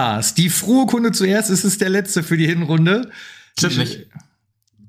[0.00, 0.38] Podcast.
[0.38, 3.10] Die frohe Kunde zuerst, es ist der letzte für die Hinrunde.
[3.58, 4.06] Stimmt nicht.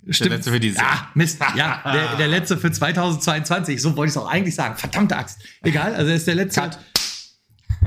[0.10, 0.32] Stimmt.
[0.32, 0.78] Der letzte für diese.
[0.78, 1.40] Ja, Mist.
[1.56, 3.82] Ja, der, der letzte für 2022.
[3.82, 4.78] So wollte ich es auch eigentlich sagen.
[4.78, 5.40] Verdammte Axt.
[5.64, 6.62] Egal, also er ist der letzte.
[6.62, 6.80] Cut.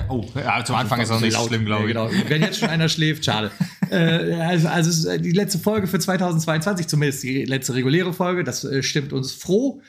[0.08, 1.48] Oh, ja, zum Anfang ist das nicht laut.
[1.48, 1.94] schlimm, glaube ich.
[1.94, 2.28] Ja, genau.
[2.28, 3.50] Wenn jetzt schon einer schläft, schade.
[3.90, 8.44] äh, also, also die letzte Folge für 2022, zumindest die letzte reguläre Folge.
[8.44, 9.80] Das äh, stimmt uns froh,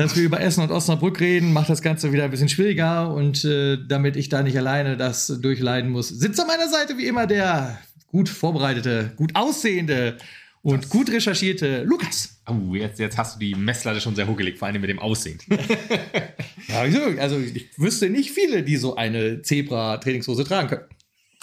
[0.00, 1.52] dass wir über Essen und Osnabrück reden.
[1.52, 3.12] Macht das Ganze wieder ein bisschen schwieriger.
[3.12, 7.06] Und äh, damit ich da nicht alleine das durchleiden muss, sitzt an meiner Seite wie
[7.06, 10.16] immer der gut vorbereitete, gut aussehende
[10.62, 12.40] und gut recherchierte Lukas.
[12.48, 15.38] Oh, jetzt, jetzt hast du die Messlatte schon sehr hochgelegt, vor allem mit dem Aussehen.
[16.68, 16.82] Ja,
[17.18, 20.84] also ich wüsste nicht viele, die so eine Zebra-Trainingshose tragen können.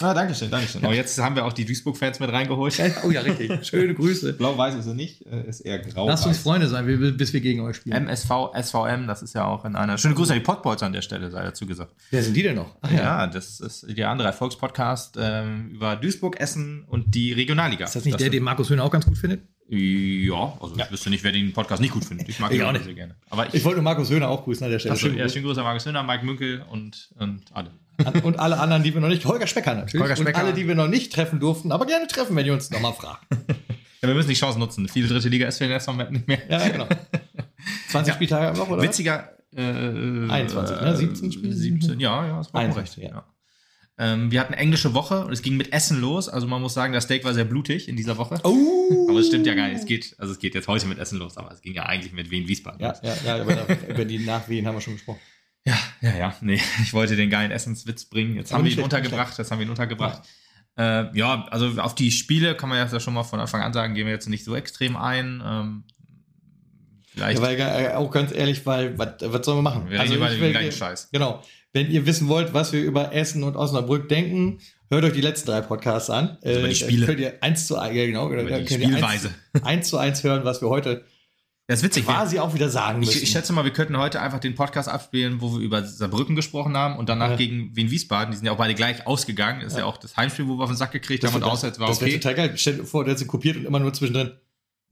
[0.00, 0.84] Ah, danke schön, danke schön.
[0.86, 2.80] Oh, jetzt haben wir auch die Duisburg-Fans mit reingeholt.
[3.04, 3.50] Oh ja, richtig.
[3.66, 4.32] Schöne Grüße.
[4.34, 6.06] Blau-weiß ist er nicht, äh, ist eher grau.
[6.06, 8.06] Lasst uns Freunde sein, bis wir gegen euch spielen.
[8.06, 8.30] MSV,
[8.62, 9.98] SVM, das ist ja auch in einer.
[9.98, 11.94] Schöne Grüße an die Podboys an der Stelle, sei dazu gesagt.
[12.12, 12.76] Wer sind die denn noch?
[12.80, 17.86] Ach Ja, das ist der andere Erfolgspodcast ähm, über Duisburg, Essen und die Regionalliga.
[17.86, 19.42] Ist das nicht der, den Markus Höhner auch ganz gut findet?
[19.70, 22.28] Ja, also ich wüsste nicht, wer den Podcast nicht gut findet.
[22.28, 22.84] Ich mag Ich ihn auch nicht.
[22.84, 23.16] sehr gerne.
[23.30, 24.94] Aber ich, Ich wollte nur Markus Höhner auch grüßen an der Stelle.
[24.94, 27.72] Achso, Schönen ja, schönen Gruß an Markus Höhner, Mike Münkel und, und alle.
[28.22, 29.24] Und alle anderen, die wir noch nicht.
[29.24, 30.00] Holger Specker natürlich.
[30.02, 30.38] Holger Specker.
[30.38, 32.92] Und alle, die wir noch nicht treffen durften, aber gerne treffen, wenn ihr uns nochmal
[32.94, 33.24] fragt.
[34.00, 34.86] Ja, wir müssen die Chance nutzen.
[34.88, 36.38] Viele dritte Liga ist für den ersten Moment nicht mehr.
[36.48, 36.86] Ja, genau.
[37.90, 38.14] 20 Ja.
[38.14, 38.82] Spieltage am Woche, oder?
[38.84, 39.32] Witziger.
[39.56, 40.96] Äh, 21, ne?
[40.96, 41.52] 17 Spiele?
[41.52, 43.12] 17, ja, ja, das war auch 21, recht.
[43.12, 43.24] ja.
[43.98, 46.28] Ähm, wir hatten englische Woche und es ging mit Essen los.
[46.28, 48.38] Also man muss sagen, das Steak war sehr blutig in dieser Woche.
[48.44, 49.08] Oh!
[49.10, 49.80] Aber es stimmt ja gar nicht.
[49.80, 52.12] Es geht, also es geht jetzt heute mit Essen los, aber es ging ja eigentlich
[52.12, 52.80] mit Wien Wiesbaden.
[52.80, 55.18] Ja, ja, ja, über, über die Nachwehen haben wir schon gesprochen.
[55.68, 56.34] Ja, ja, ja.
[56.40, 58.36] Nee, ich wollte den geilen Essenswitz bringen.
[58.36, 59.36] Jetzt haben wir ihn untergebracht.
[59.38, 60.22] Jetzt haben wir ihn untergebracht.
[60.76, 61.10] Ja.
[61.10, 63.94] Äh, ja, also auf die Spiele kann man ja schon mal von Anfang an sagen,
[63.94, 65.42] gehen wir jetzt nicht so extrem ein.
[65.44, 65.84] Ähm,
[67.12, 67.38] vielleicht.
[67.38, 69.90] Ja, weil, äh, auch ganz ehrlich, weil, was, was sollen wir machen?
[69.90, 71.10] Wir reden über ich den gleichen Scheiß.
[71.12, 71.42] Genau.
[71.72, 75.48] Wenn ihr wissen wollt, was wir über Essen und Osnabrück denken, hört euch die letzten
[75.48, 76.38] drei Podcasts an.
[76.42, 77.06] Also über die Äh, Spiele.
[77.06, 79.34] Könnt ihr eins zu eins, ja, genau, Über die könnt ihr Spielweise.
[79.52, 81.04] Eins, eins zu eins hören, was wir heute
[81.68, 82.04] das ist witzig.
[82.06, 83.10] quasi auch wieder sagen müssen.
[83.16, 86.34] Ich, ich schätze mal, wir könnten heute einfach den Podcast abspielen, wo wir über Saarbrücken
[86.34, 87.36] gesprochen haben und danach Ja.
[87.36, 88.30] gegen Wien Wiesbaden.
[88.32, 89.60] Die sind ja auch beide gleich ausgegangen.
[89.60, 91.78] Ist ja, auch das Heimspiel, wo wir auf den Sack gekriegt haben und wär- auswärts
[91.78, 92.18] war das wäre okay.
[92.20, 92.52] total geil.
[92.56, 94.32] Stell dir vor, der hat sie kopiert und immer nur zwischendrin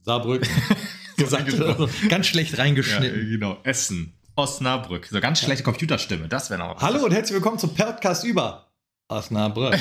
[0.02, 0.48] Saarbrücken
[1.16, 1.46] gesagt.
[1.48, 1.88] genau.
[2.08, 3.30] Ganz schlecht Ja, reingeschnitten.
[3.30, 3.56] genau.
[3.64, 4.12] Essen.
[4.38, 5.06] Osnabrück.
[5.06, 6.28] So ganz schlechte Computerstimme.
[6.28, 6.82] Das wäre noch was.
[6.82, 8.66] Hallo und herzlich willkommen zum Podcast über
[9.08, 9.78] Osnabrück.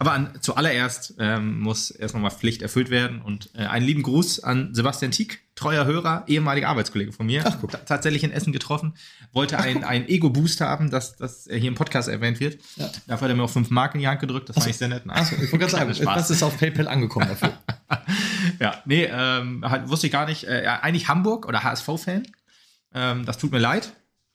[0.00, 4.42] Aber an, zuallererst ähm, muss erst nochmal Pflicht erfüllt werden und äh, einen lieben Gruß
[4.42, 7.44] an Sebastian Tieck, treuer Hörer, ehemaliger Arbeitskollege von mir.
[7.46, 8.94] Ach, tatsächlich in Essen getroffen.
[9.34, 12.62] Wollte ein, ein Ego-Boost haben, dass, dass er hier im Podcast erwähnt wird.
[12.76, 12.90] Ja.
[13.08, 14.48] Dafür hat er mir auch fünf Mark in die Hand gedrückt.
[14.48, 15.02] Das fand ich sehr nett.
[15.06, 16.16] Achso, ich wollte gerade sagen, Spaß.
[16.16, 17.52] was ist auf PayPal angekommen dafür?
[18.58, 20.44] Ja, nee, ähm, halt, wusste ich gar nicht.
[20.44, 22.26] Äh, eigentlich Hamburg oder HSV-Fan.
[22.94, 23.92] Ähm, das tut mir leid.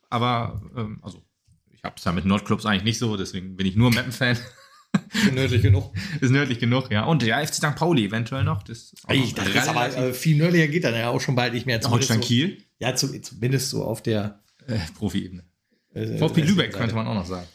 [0.10, 1.24] Aber, ähm, also,
[1.72, 4.38] ich habe es ja mit Nordclubs eigentlich nicht so, deswegen bin ich nur Meppen-Fan.
[5.34, 5.94] Nördlich genug.
[6.22, 7.06] ist nördlich genug, ja.
[7.06, 7.76] Und ja, FC St.
[7.76, 8.64] Pauli eventuell noch.
[8.64, 11.36] Das ist Ey, noch das ist aber äh, viel nördlicher geht dann ja auch schon
[11.36, 11.80] bald nicht mehr.
[11.82, 15.44] Holstein so, Kiel, ja, zum, zumindest so auf der äh, Profi-Ebene.
[15.94, 16.78] äh, VfB Lübeck Seite.
[16.78, 17.48] könnte man auch noch sagen.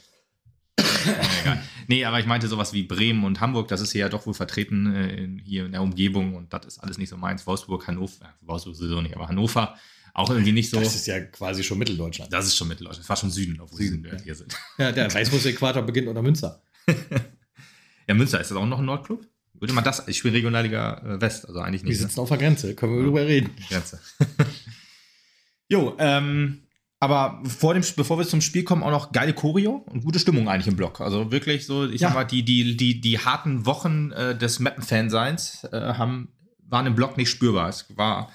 [0.78, 0.86] Ja,
[1.42, 1.62] egal.
[1.86, 4.34] Nee, aber ich meinte sowas wie Bremen und Hamburg, das ist hier ja doch wohl
[4.34, 7.46] vertreten äh, in, hier in der Umgebung und das ist alles nicht so meins.
[7.46, 9.76] Wolfsburg, Hannover, äh, Wolfsburg sowieso nicht, aber Hannover
[10.14, 10.78] auch irgendwie nicht so.
[10.80, 12.32] Das ist ja quasi schon Mitteldeutschland.
[12.32, 13.04] Das ist schon Mitteldeutschland.
[13.04, 14.56] Das war schon Süden, obwohl Süden, Süden, hier sind.
[14.78, 16.62] Ja, der Weißwurst-Äquator beginnt unter Münster.
[18.08, 19.24] Ja, Münster, ist das auch noch ein Nordclub?
[19.54, 20.08] Würde man das?
[20.08, 22.00] Ich spiele Regionalliga äh, West, also eigentlich Wir nicht.
[22.00, 22.06] ne?
[22.08, 23.50] sitzen auf der Grenze, können wir drüber reden.
[23.68, 24.00] Grenze.
[25.68, 26.62] jo, ähm,
[26.98, 30.48] aber vor dem, bevor wir zum Spiel kommen, auch noch geile Choreo und gute Stimmung
[30.48, 31.00] eigentlich im Block.
[31.00, 32.08] Also wirklich so, ich Ja.
[32.08, 36.32] sag mal, die, die, die, die harten Wochen äh, des Mappen-Fanseins äh, haben,
[36.66, 37.68] waren im Block nicht spürbar.
[37.68, 38.30] Es war,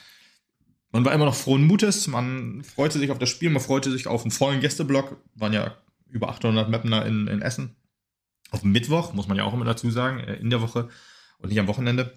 [0.91, 4.07] man war immer noch frohen Mutes, man freute sich auf das Spiel, man freute sich
[4.07, 5.17] auf einen vollen Gästeblock.
[5.35, 5.75] Waren ja
[6.09, 7.75] über 800 Mappener in, in Essen.
[8.51, 10.89] Auf Mittwoch, muss man ja auch immer dazu sagen, äh, in der Woche
[11.39, 12.13] und nicht am Wochenende.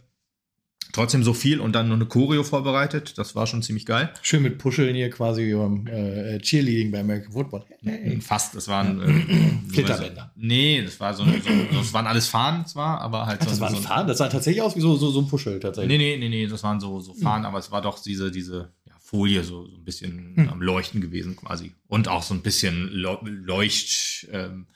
[0.95, 3.19] Trotzdem so viel und dann noch eine Choreo vorbereitet.
[3.19, 4.11] Das war schon ziemlich geil.
[4.23, 7.65] Schön mit Puscheln hier quasi beim äh, Cheerleading bei American Football.
[7.83, 8.19] Hey.
[8.23, 10.33] Fast, das waren äh, Flitterbänder.
[10.35, 11.31] Nee, das war so, so,
[11.73, 14.09] so das waren alles Fahnen zwar, aber halt Ach, so, das war ein so Fahnen?
[14.09, 15.99] Das sah tatsächlich aus wie so, so, so ein Puschel tatsächlich.
[15.99, 18.73] Nee, nee, nee, nee, das waren so, so Fahnen, aber es war doch diese, diese
[18.87, 20.49] ja, Folie so, so ein bisschen Hm.
[20.49, 21.75] am Leuchten gewesen quasi.
[21.87, 24.67] Und auch so ein bisschen Leu- Leucht, ähm,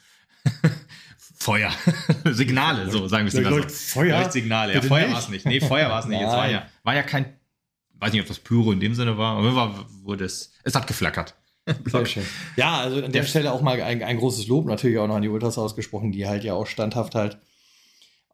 [1.42, 1.72] Feuer,
[2.24, 3.56] Signale, so sagen wir es lieber so.
[3.56, 4.20] Leuchtfeuer?
[4.20, 5.44] Leuchtsignale, ja, Bitte Feuer war es nicht.
[5.44, 6.20] Nee, Feuer war es nicht.
[6.20, 7.26] Es war ja, war ja kein,
[7.98, 10.86] weiß nicht, ob das Pyro in dem Sinne war, aber war, wurde es, es hat
[10.86, 11.34] geflackert.
[11.84, 12.26] Sehr schön.
[12.56, 13.24] Ja, also an der.
[13.24, 16.26] Stelle auch mal ein, ein großes Lob natürlich auch noch an die Ultras ausgesprochen, die
[16.26, 17.38] halt ja auch standhaft halt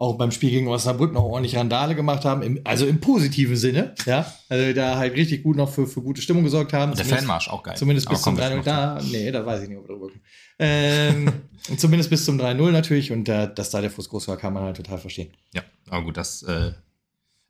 [0.01, 3.95] auch beim Spiel gegen Osnabrück noch ordentlich Randale gemacht haben, im, also im positiven Sinne,
[4.07, 6.93] ja, also da halt richtig gut noch für, für gute Stimmung gesorgt haben.
[6.93, 7.77] Und der Fanmarsch auch geil.
[7.77, 10.23] Zumindest bis zum 3-0 da, nee, da weiß ich nicht, ob wir drüber gucken.
[10.61, 11.33] Ähm,
[11.69, 14.53] und zumindest bis zum 3-0 natürlich und äh, dass da der Fuß groß war, kann
[14.53, 15.33] man halt total verstehen.
[15.53, 16.73] Ja, aber gut, das äh,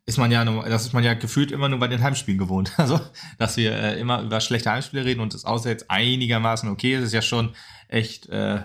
[0.07, 2.73] ist man ja das ist man ja gefühlt immer nur bei den Heimspielen gewohnt.
[2.77, 2.99] Also,
[3.37, 7.03] dass wir äh, immer über schlechte Heimspiele reden und das außer jetzt einigermaßen okay ist,
[7.03, 7.53] ist ja schon
[7.89, 8.61] echt äh,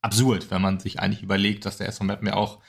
[0.00, 2.60] absurd, wenn man sich eigentlich überlegt, dass der SV Meppen ja auch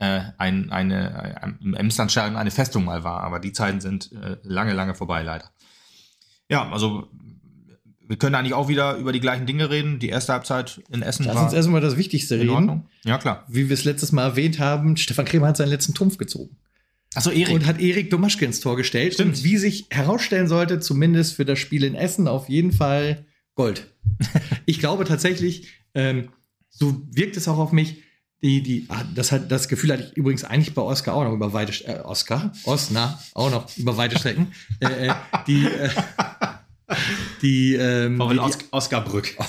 [0.00, 3.20] äh, ein, eine, ein, im Emslandstadion eine Festung mal war.
[3.20, 5.50] Aber die Zeiten sind äh, lange, lange vorbei, leider.
[6.48, 7.08] Ja, also
[8.08, 9.98] wir können eigentlich auch wieder über die gleichen Dinge reden.
[9.98, 12.52] Die erste Halbzeit in Essen Lass war uns erstmal das Wichtigste in reden.
[12.52, 12.86] Ordnung.
[13.04, 13.44] Ja, klar.
[13.46, 16.56] Wie wir es letztes Mal erwähnt haben, Stefan Kremer hat seinen letzten Trumpf gezogen.
[17.14, 17.54] Achso, Erik.
[17.54, 19.14] Und hat Erik Domaschke ins Tor gestellt.
[19.14, 19.36] Stimmt.
[19.36, 23.94] Und wie sich herausstellen sollte, zumindest für das Spiel in Essen, auf jeden Fall Gold.
[24.66, 26.30] ich glaube tatsächlich, ähm,
[26.70, 28.02] so wirkt es auch auf mich,
[28.42, 31.32] die, die, ah, das, hat, das Gefühl hatte ich übrigens eigentlich bei Oscar auch noch
[31.32, 34.52] über weite, äh, Oscar, Osna, auch noch über weite Strecken.
[34.80, 35.14] äh, äh,
[35.46, 35.90] die, äh,
[37.42, 39.36] die, ähm, VfL die, Os Oscar Brück.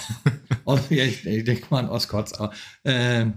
[0.63, 2.53] Oh, ja, ich, ich denke mal an Oscorts, aber
[2.85, 3.33] ähm,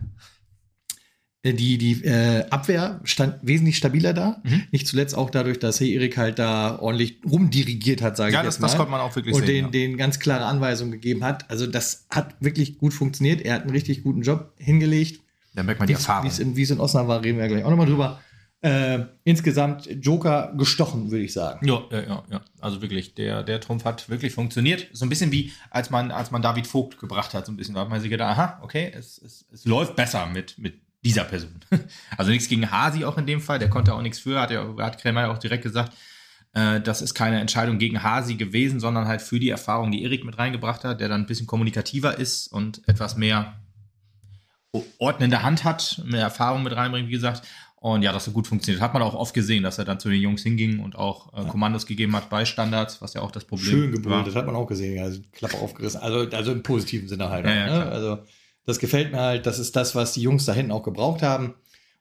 [1.43, 4.43] die, die äh, Abwehr stand wesentlich stabiler da.
[4.45, 4.65] Mhm.
[4.73, 8.45] Nicht zuletzt auch dadurch, dass Herr Erik halt da ordentlich rumdirigiert hat, sage Ja, ich
[8.47, 8.69] das, jetzt mal.
[8.69, 9.49] das konnte man auch wirklich und sehen.
[9.49, 9.71] den, ja.
[9.71, 11.51] den ganz klare Anweisungen gegeben hat.
[11.51, 13.41] Also das hat wirklich gut funktioniert.
[13.41, 15.24] Er hat einen richtig guten Job hingelegt.
[15.55, 16.25] Da merkt man die Wie es- Erfahrung.
[16.25, 18.21] Wie es in, wie es in Osnabrück war, reden wir gleich auch nochmal drüber.
[18.61, 21.67] Äh, insgesamt Joker gestochen, würde ich sagen.
[21.67, 22.41] Ja, ja, ja, ja.
[22.61, 24.87] Also wirklich, der, der Trumpf hat wirklich funktioniert.
[24.93, 27.75] So ein bisschen wie, als man, als man David Vogt gebracht hat, so ein bisschen.
[27.75, 31.25] Da hat man sich gedacht, aha, okay, es, es, es läuft besser mit, mit dieser
[31.25, 31.61] Person.
[32.17, 34.67] Also nichts gegen Hasi auch in dem Fall, der konnte auch nichts für, hat, ja,
[34.79, 35.93] hat Krämer ja auch direkt gesagt.
[36.55, 40.25] Äh, das ist keine Entscheidung gegen Hasi gewesen, sondern halt für die Erfahrung, die Erik
[40.25, 43.61] mit reingebracht hat, der dann ein bisschen kommunikativer ist und etwas mehr
[44.99, 47.43] ordnende Hand hat, mehr Erfahrung mit reinbringt, wie gesagt.
[47.77, 48.83] Und ja, das hat gut funktioniert.
[48.83, 51.47] Hat man auch oft gesehen, dass er dann zu den Jungs hinging und auch äh,
[51.47, 54.57] Kommandos gegeben hat bei Standards, was ja auch das Problem Schön gebrüllt, das hat man
[54.57, 55.03] auch gesehen.
[55.03, 56.01] Also Klappe aufgerissen.
[56.01, 57.45] Also, also im positiven Sinne halt.
[57.45, 57.87] Ja, ja, ne?
[57.93, 58.19] Also
[58.65, 59.45] das gefällt mir halt.
[59.45, 61.57] Das ist das, was die Jungs da hinten auch gebraucht haben.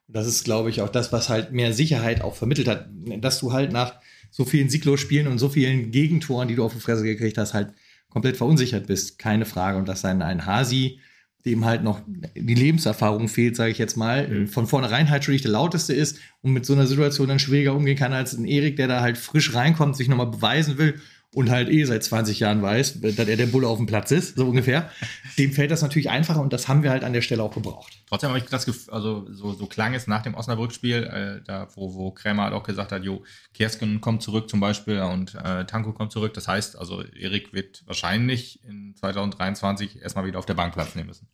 [0.08, 2.88] Und das ist, glaube ich, auch das, was halt mehr Sicherheit auch vermittelt hat.
[3.20, 3.96] Dass du halt nach
[4.30, 7.74] so vielen Siglo-Spielen und so vielen Gegentoren, die du auf die Fresse gekriegt hast, halt
[8.08, 9.18] komplett verunsichert bist.
[9.18, 9.76] Keine Frage.
[9.76, 10.98] Und dass ein, ein Hasi,
[11.44, 12.00] dem halt noch
[12.34, 14.48] die Lebenserfahrung fehlt, sage ich jetzt mal, Mhm.
[14.48, 17.74] von vornherein halt schon nicht der lauteste ist und mit so einer Situation dann schwieriger
[17.74, 20.94] umgehen kann als ein Erik, der da halt frisch reinkommt, sich nochmal beweisen will
[21.34, 24.36] und halt eh seit 20 Jahren weiß, dass er der Bulle auf dem Platz ist,
[24.36, 24.90] so ungefähr.
[25.38, 27.92] Dem fällt das natürlich einfacher und das haben wir halt an der Stelle auch gebraucht.
[28.08, 31.68] Trotzdem habe ich das Gefühl, also so, so klang es nach dem Osnabrück-Spiel, äh, da
[31.74, 35.64] wo, wo Krämer halt auch gesagt hat, jo, Kersken kommt zurück zum Beispiel und äh,
[35.64, 36.34] Tanko kommt zurück.
[36.34, 41.08] Das heißt, also Erik wird wahrscheinlich in 2023 erstmal wieder auf der Bank Platz nehmen
[41.08, 41.28] müssen.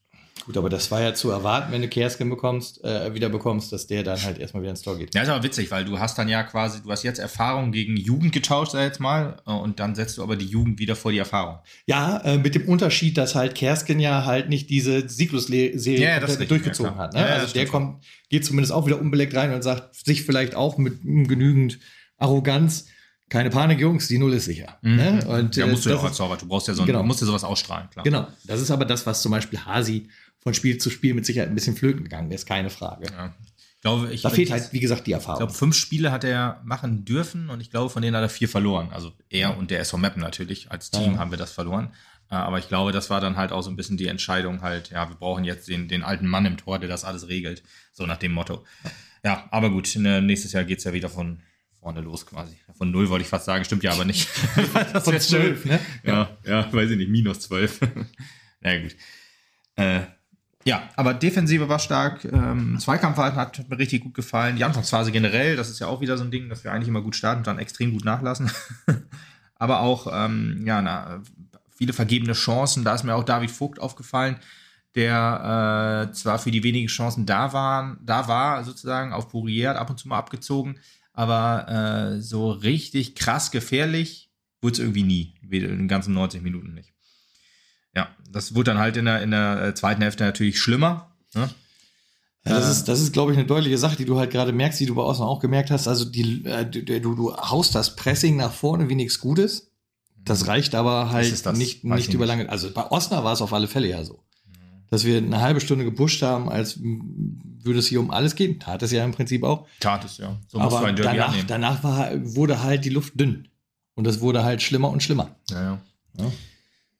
[0.45, 3.87] Gut, aber das war ja zu erwarten, wenn du Kersken bekommst, äh, wieder bekommst, dass
[3.87, 5.15] der dann halt erstmal wieder ins Tor geht.
[5.15, 7.97] Ja, ist aber witzig, weil du hast dann ja quasi, du hast jetzt Erfahrung gegen
[7.97, 11.13] Jugend getauscht, sag jetzt mal, äh, und dann setzt du aber die Jugend wieder vor
[11.13, 11.59] die Erfahrung.
[11.87, 16.97] Ja, äh, mit dem Unterschied, dass halt Kersken ja halt nicht diese Siglus-Serie Ja, durchgezogen
[16.97, 17.13] hat.
[17.15, 17.21] Ne?
[17.21, 20.79] Ja, also der kommt, geht zumindest auch wieder unbeleckt rein und sagt sich vielleicht auch
[20.79, 21.79] mit genügend
[22.17, 22.87] Arroganz,
[23.29, 24.79] keine Panik, Jungs, die Null ist sicher.
[24.83, 25.25] Ne?
[25.29, 27.03] Und, ja, äh, musst du ja auch als Torwart, du brauchst ja so, Genau.
[27.05, 28.03] musst ja sowas ausstrahlen, klar.
[28.05, 30.09] Genau, das ist aber das, was zum Beispiel Hasi
[30.41, 33.07] von Spiel zu Spiel mit Sicherheit ein bisschen flöten gegangen ist, keine Frage.
[33.13, 33.35] Ja.
[33.77, 35.39] Ich glaube, ich, Da fehlt halt, wie gesagt, die Ich Erfahrung.
[35.39, 38.49] glaube, fünf Spiele hat er machen dürfen und ich glaube, von denen hat er vier
[38.49, 38.91] verloren.
[38.93, 40.71] Also er und der SV Meppen natürlich.
[40.71, 41.19] Als Team Ja.
[41.19, 41.93] haben wir das verloren.
[42.31, 44.91] Äh, Aber ich glaube, das war dann halt auch so ein bisschen die Entscheidung halt,
[44.91, 47.63] ja, wir brauchen jetzt den, den alten Mann im Tor, der das alles regelt.
[47.93, 48.65] So nach dem Motto.
[49.25, 51.41] Ja, aber gut, ne, nächstes Jahr geht's ja wieder von
[51.81, 52.57] vorne los quasi.
[52.77, 54.29] Von null wollte ich fast sagen, stimmt ja aber nicht.
[54.93, 55.81] das Von zwölf, ne?
[56.05, 57.81] Ja, ja, weiß ich nicht, minus zwölf.
[58.61, 58.95] Na gut.
[59.77, 60.01] Äh,
[60.65, 62.25] ja, aber Defensive war stark.
[62.25, 64.57] Ähm, Zweikampfverhalten hat mir richtig gut gefallen.
[64.57, 67.03] Die Anfangsphase generell, das ist ja auch wieder so ein Ding, dass wir eigentlich immer
[67.03, 68.51] gut starten und dann extrem gut nachlassen.
[69.55, 71.23] aber auch, ähm, ja, na,
[71.71, 72.85] viele vergebene Chancen.
[72.85, 74.37] Da ist mir auch David Vogt aufgefallen,
[74.95, 79.77] der äh, zwar für die wenigen Chancen da waren, da war sozusagen auf Bourrier, hat
[79.77, 80.79] ab und zu mal abgezogen,
[81.13, 81.69] aber
[82.17, 86.93] äh, so richtig krass gefährlich wurde es irgendwie nie, in den ganzen 90 Minuten nicht.
[87.95, 91.11] Ja, das wurde dann halt in der, in der äh, zweiten Hälfte natürlich schlimmer.
[91.35, 91.49] Ne?
[92.47, 94.53] Ja, das Äh, ist, das ist, glaube ich, eine deutliche Sache, die du halt gerade
[94.53, 95.89] merkst, die du bei außen auch gemerkt hast.
[95.89, 99.71] Also die, äh, du, du, haust das Pressing nach vorne wie nichts Gutes.
[100.23, 101.57] Das reicht aber halt es das?
[101.59, 102.49] nicht, nicht ich über lange.
[102.49, 104.23] Also bei Osnabrück war es auf alle Fälle ja so.
[104.91, 108.59] Dass wir eine halbe Stunde gepusht haben, als würde es hier um alles gehen.
[108.59, 109.67] Tat es ja im Prinzip auch.
[109.79, 110.37] Tat es, ja.
[110.49, 111.47] So musst du aber ein Derby danach, annehmen.
[111.47, 113.49] danach war, wurde halt die Luft dünn.
[113.95, 115.37] Und es wurde halt schlimmer und schlimmer.
[115.51, 115.81] Ja, ja.
[116.19, 116.33] Ja.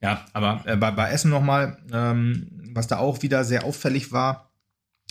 [0.03, 4.51] Ja, aber äh, bei, bei Essen nochmal, ähm, was da auch wieder sehr auffällig war,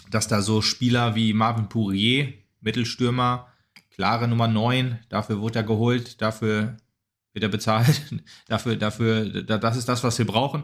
[0.09, 3.47] dass da so Spieler wie Marvin Pourier, Mittelstürmer,
[3.91, 6.77] klare Nummer 9, dafür wurde er geholt, dafür
[7.33, 8.01] wird er bezahlt,
[8.47, 10.63] dafür, dafür, das ist das, was wir brauchen,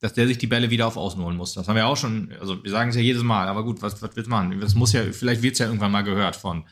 [0.00, 1.54] dass der sich die Bälle wieder auf Außen holen muss.
[1.54, 4.00] Das haben wir auch schon, also wir sagen es ja jedes Mal, aber gut, was,
[4.02, 4.60] was willst du machen?
[4.60, 6.64] Das muss ja, vielleicht wird es ja irgendwann mal gehört von,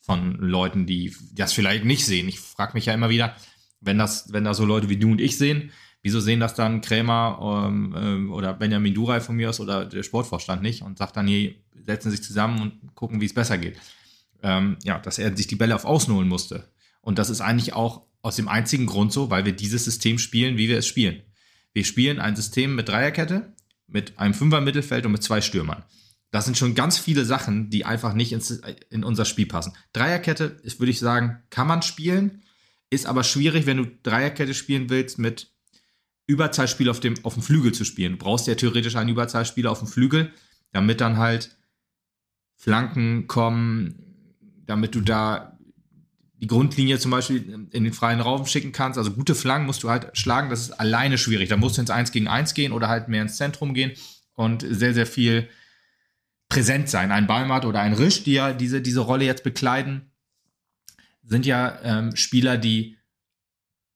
[0.00, 2.28] von Leuten, die das vielleicht nicht sehen.
[2.28, 3.34] Ich frage mich ja immer wieder,
[3.80, 5.70] wenn das, wenn da so Leute wie du und ich sehen,
[6.02, 10.02] wieso sehen das dann Krämer ähm, ähm, oder Benjamin Duray von mir aus oder der
[10.02, 11.54] Sportvorstand nicht und sagt dann, hier,
[11.86, 13.78] setzen sich zusammen und gucken, wie es besser geht.
[14.42, 16.64] Ähm, ja, dass er sich die Bälle auf Außen holen musste.
[17.02, 20.56] Und das ist eigentlich auch aus dem einzigen Grund so, weil wir dieses System spielen,
[20.56, 21.22] wie wir es spielen.
[21.72, 23.52] Wir spielen ein System mit Dreierkette,
[23.86, 25.84] mit einem Fünfer-Mittelfeld und mit zwei Stürmern.
[26.30, 28.50] Das sind schon ganz viele Sachen, die einfach nicht ins,
[28.90, 29.72] in unser Spiel passen.
[29.92, 32.42] Dreierkette ist, würde ich sagen, kann man spielen,
[32.88, 35.52] ist aber schwierig, wenn du Dreierkette spielen willst, mit
[36.30, 38.12] Überzahlspiel auf dem, auf dem Flügel zu spielen.
[38.12, 40.32] Du brauchst ja theoretisch einen Überzahlspieler auf dem Flügel,
[40.72, 41.56] damit dann halt
[42.56, 43.94] Flanken kommen,
[44.66, 45.58] damit du da
[46.40, 48.98] die Grundlinie zum Beispiel in den freien Raum schicken kannst.
[48.98, 51.50] Also gute Flanken musst du halt schlagen, das ist alleine schwierig.
[51.50, 53.92] Da musst du ins 1 gegen 1 gehen oder halt mehr ins Zentrum gehen
[54.34, 55.48] und sehr, sehr viel
[56.48, 57.12] präsent sein.
[57.12, 60.10] Ein Ballmatt oder ein Risch, die ja diese, diese Rolle jetzt bekleiden,
[61.22, 62.96] sind ja ähm, Spieler, die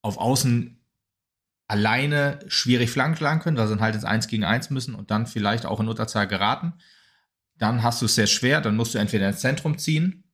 [0.03, 0.74] auf Außen
[1.66, 5.11] alleine schwierig Flanken schlagen können, weil sie dann halt ins 1 gegen 1 müssen und
[5.11, 6.75] dann vielleicht auch in Unterzahl geraten.
[7.56, 10.25] Dann hast du es sehr schwer, dann musst du entweder ins Zentrum ziehen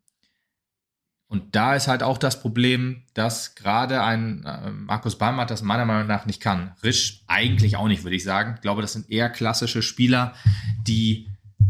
[1.30, 5.84] und da ist halt auch das Problem, dass gerade ein äh, Markus Ballmann das meiner
[5.84, 6.72] Meinung nach nicht kann.
[6.82, 8.54] Risch eigentlich auch nicht, würde ich sagen.
[8.56, 10.34] Ich glaube, das sind eher klassische Spieler,
[10.82, 11.28] die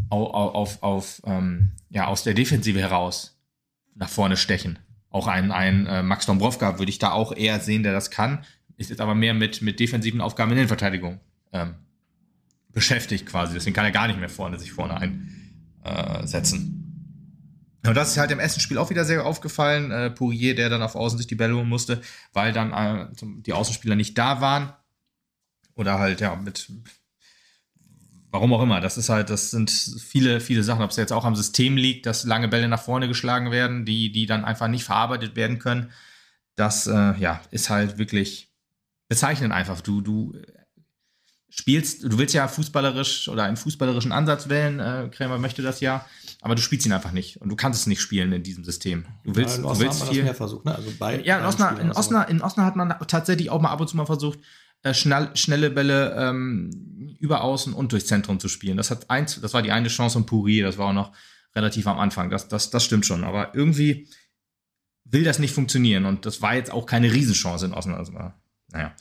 [0.08, 3.38] auf, auf, auf ähm, ja, aus der Defensive heraus
[3.94, 4.78] nach vorne stechen.
[5.10, 8.46] Auch ein, ein äh, Max Dombrovka würde ich da auch eher sehen, der das kann.
[8.80, 11.20] Ist jetzt aber mehr mit, mit defensiven Aufgaben in der Verteidigung
[11.52, 11.74] ähm,
[12.72, 13.52] beschäftigt quasi.
[13.52, 14.96] Deswegen kann er gar nicht mehr vorne sich vorne
[15.84, 17.82] einsetzen.
[17.84, 19.90] Äh, und das ist halt im Essenspiel auch wieder sehr aufgefallen.
[19.90, 22.00] Äh, Pourier, der dann auf Außen sich die Bälle holen musste,
[22.32, 23.08] weil dann äh,
[23.42, 24.72] die Außenspieler nicht da waren.
[25.74, 26.72] Oder halt, ja, mit
[28.30, 28.80] warum auch immer.
[28.80, 30.80] Das ist halt, das sind viele, viele Sachen.
[30.80, 34.10] Ob es jetzt auch am System liegt, dass lange Bälle nach vorne geschlagen werden, die,
[34.10, 35.90] die dann einfach nicht verarbeitet werden können.
[36.56, 38.49] Das, äh, ja, ist halt wirklich
[39.10, 39.80] bezeichnend einfach.
[39.80, 40.32] Du, du
[41.50, 46.06] spielst, du willst ja fußballerisch oder einen fußballerischen Ansatz wählen, äh, Krämer möchte das ja,
[46.40, 49.04] aber du spielst ihn einfach nicht und du kannst es nicht spielen in diesem System.
[49.24, 50.22] Du willst, ja, du willst viel.
[50.22, 50.76] mehr versucht, ne?
[50.76, 53.80] also bei, ja, in Osnabrück, in, Osnabrück, in Osnabrück hat man tatsächlich auch mal ab
[53.80, 54.38] und zu mal versucht,
[54.84, 58.76] äh, schnell, schnelle Bälle ähm, über Außen und durchs Zentrum zu spielen.
[58.76, 61.12] Das hat eins, das war die eine Chance von Puri, das war auch noch
[61.56, 62.30] relativ am Anfang.
[62.30, 64.08] Das, das, das stimmt schon, aber irgendwie
[65.04, 68.34] will das nicht funktionieren und das war jetzt auch keine Riesenchance in Osnabrück.
[68.72, 68.92] Also, naja.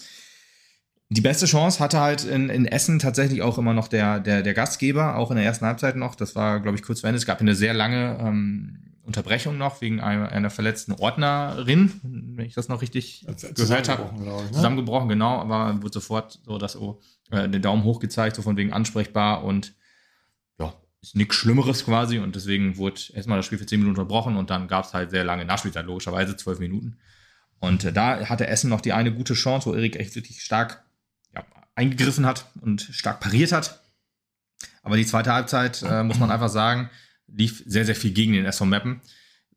[1.12, 4.54] Die beste Chance hatte halt in, in Essen tatsächlich auch immer noch der, der, der
[4.54, 6.14] Gastgeber, auch in der ersten Halbzeit noch.
[6.14, 7.18] Das war, glaube ich, kurz vor Ende.
[7.18, 12.54] Es gab eine sehr lange ähm, Unterbrechung noch wegen einer, einer verletzten Ordnerin, wenn ich
[12.54, 14.24] das noch richtig gehört habe.
[14.24, 14.52] Ne?
[14.52, 18.56] Zusammengebrochen, genau, aber wurde sofort so das oh, äh, den Daumen hoch gezeigt, so von
[18.56, 19.74] wegen ansprechbar und
[20.60, 24.38] ja, ist nichts Schlimmeres quasi und deswegen wurde erstmal das Spiel für 10 Minuten unterbrochen
[24.38, 27.00] und dann gab es halt sehr lange Nachspielzeit, logischerweise 12 Minuten.
[27.60, 30.84] Und äh, da hatte Essen noch die eine gute Chance, wo Erik echt wirklich stark
[31.80, 33.82] eingegriffen hat und stark pariert hat.
[34.84, 36.90] Aber die zweite Halbzeit, äh, muss man einfach sagen,
[37.28, 39.02] lief sehr, sehr viel gegen den SV Meppen.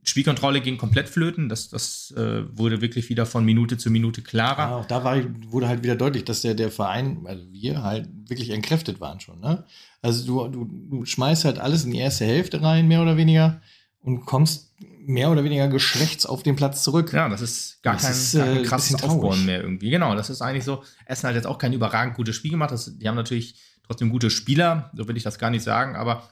[0.04, 1.48] Spielkontrolle ging komplett flöten.
[1.48, 4.62] Das, das äh, wurde wirklich wieder von Minute zu Minute klarer.
[4.62, 5.16] Ja, auch da war,
[5.48, 9.40] wurde halt wieder deutlich, dass der, der Verein, also wir halt wirklich entkräftet waren schon.
[9.40, 9.64] Ne?
[10.00, 13.60] Also du, du, du schmeißt halt alles in die erste Hälfte rein, mehr oder weniger,
[14.00, 14.71] und kommst
[15.04, 17.12] mehr oder weniger geschlechts auf den Platz zurück.
[17.12, 19.90] Ja, das ist gar das kein, ist, gar kein äh, krasses Aufbauen mehr irgendwie.
[19.90, 20.82] Genau, das ist eigentlich so.
[21.06, 22.70] Essen hat jetzt auch kein überragend gutes Spiel gemacht.
[22.70, 26.28] Das, die haben natürlich trotzdem gute Spieler, so will ich das gar nicht sagen, aber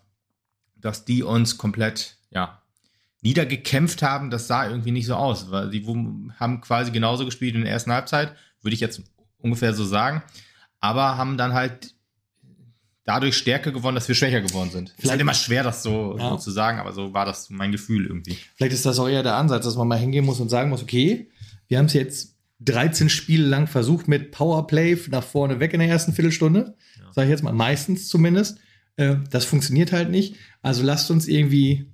[0.76, 2.62] dass die uns komplett, ja,
[3.22, 5.84] niedergekämpft haben, das sah irgendwie nicht so aus, weil sie
[6.38, 9.02] haben quasi genauso gespielt in der ersten Halbzeit, würde ich jetzt
[9.36, 10.22] ungefähr so sagen,
[10.80, 11.94] aber haben dann halt
[13.10, 14.90] dadurch stärker gewonnen, dass wir schwächer geworden sind.
[14.90, 16.30] Vielleicht ist halt immer schwer, das so, ja.
[16.30, 18.38] so, zu sagen, aber so war das mein Gefühl irgendwie.
[18.54, 20.82] Vielleicht ist das auch eher der Ansatz, dass man mal hingehen muss und sagen muss,
[20.82, 21.28] okay,
[21.66, 25.88] wir haben es jetzt 13 Spiele lang versucht mit Powerplay nach vorne weg in der
[25.88, 26.76] ersten Viertelstunde.
[26.98, 27.12] Ja.
[27.12, 28.58] Sage ich jetzt mal, meistens zumindest.
[28.94, 30.36] Äh, das funktioniert halt nicht.
[30.62, 31.90] Also lasst uns irgendwie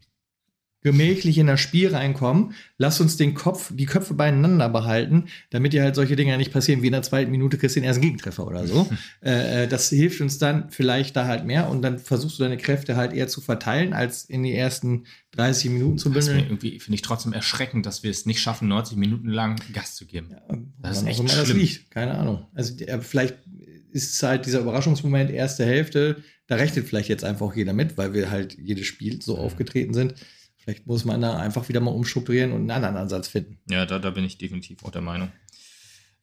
[0.87, 2.55] gemächlich in das Spiel reinkommen.
[2.79, 6.81] Lasst uns den Kopf, die Köpfe beieinander behalten, damit dir halt solche Dinge nicht passieren,
[6.81, 8.89] wie in der zweiten Minute kriegst du den ersten Gegentreffer oder so.
[9.23, 12.59] Äh, äh, das hilft uns dann vielleicht da halt mehr und dann versuchst du deine
[12.59, 16.39] Kräfte halt eher zu verteilen, als in die ersten 30 Minuten zu bündeln.
[16.39, 19.97] Das irgendwie finde ich trotzdem erschreckend, dass wir es nicht schaffen, 90 Minuten lang Gas
[19.97, 20.29] zu geben.
[20.31, 21.29] Ja, das ist echt schlimm.
[21.29, 21.91] Das liegt.
[21.91, 22.47] Keine Ahnung.
[22.55, 23.37] Also vielleicht
[23.91, 28.31] ist halt dieser Überraschungsmoment, erste Hälfte, da rechnet vielleicht jetzt einfach jeder mit, weil wir
[28.31, 30.15] halt jedes Spiel so aufgetreten sind.
[30.67, 33.61] Vielleicht muss man da einfach wieder mal umstrukturieren und einen anderen Ansatz finden.
[33.71, 35.31] Ja, da, da bin ich definitiv auch der Meinung.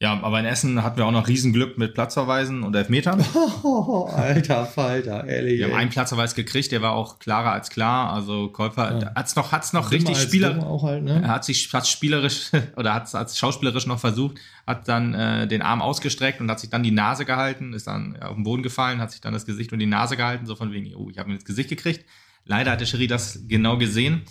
[0.01, 3.23] Ja, aber in Essen hatten wir auch noch Riesenglück mit Platzverweisen und Elfmetern.
[3.63, 5.59] Oh, alter Falter, ehrlich.
[5.59, 8.11] Wir haben einen Platzverweis gekriegt, der war auch klarer als klar.
[8.11, 9.11] Also Käufer Ja.
[9.15, 10.55] hat's noch, hat's noch Dümmer richtig als Spieler.
[10.55, 11.21] dumm auch halt, ne?
[11.21, 15.61] Er hat sich hat spielerisch oder hat es schauspielerisch noch versucht, hat dann äh, den
[15.61, 18.99] Arm ausgestreckt und hat sich dann die Nase gehalten, ist dann auf den Boden gefallen,
[18.99, 21.29] hat sich dann das Gesicht und die Nase gehalten, so von wegen, oh, ich habe
[21.29, 22.03] ihn ins Gesicht gekriegt.
[22.45, 24.23] Leider hat der Schiri das genau gesehen.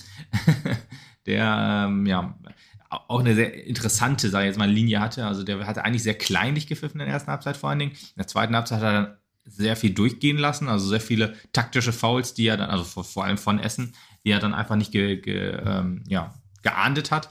[1.26, 2.38] der, ähm, ja,
[2.90, 5.26] auch eine sehr interessante, sage ich jetzt mal, Linie hatte.
[5.26, 7.92] Also der hatte eigentlich sehr kleinlich gepfiffen in der ersten Halbzeit vor allen Dingen.
[7.92, 11.92] In der zweiten Halbzeit hat er dann sehr viel durchgehen lassen, also sehr viele taktische
[11.92, 15.16] Fouls, die er dann, also vor, allem von Essen, die er dann einfach nicht ge,
[15.16, 17.28] ge, ähm, ja, geahndet hat.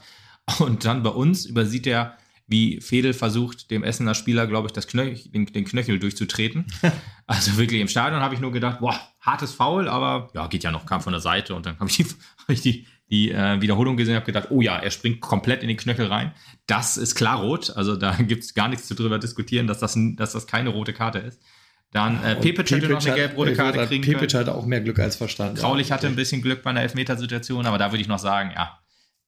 [0.58, 2.16] Und dann bei uns übersieht er,
[2.52, 6.66] wie Fedel versucht, dem Essener Spieler, glaube ich, das Knöchel, den, den Knöchel durchzutreten.
[7.26, 10.70] also wirklich im Stadion habe ich nur gedacht, boah, hartes Foul, aber ja, geht ja
[10.70, 12.04] noch, kam von der Seite und dann habe ich die,
[12.38, 15.62] hab ich die, die äh, Wiederholung gesehen und habe gedacht, oh ja, er springt komplett
[15.62, 16.32] in den Knöchel rein.
[16.66, 19.98] Das ist klar rot, also da gibt es gar nichts zu drüber diskutieren, dass das,
[20.16, 21.42] dass das keine rote Karte ist.
[21.90, 24.02] Dann äh, Pepic hätte noch eine hat- gelb-rote Karte wollte kriegen.
[24.04, 25.58] Pepic hatte auch mehr Glück als Verstand.
[25.58, 28.50] Graulich hatte ein Ja, bisschen Glück bei einer Elfmetersituation, aber da würde ich noch sagen,
[28.54, 28.78] ja,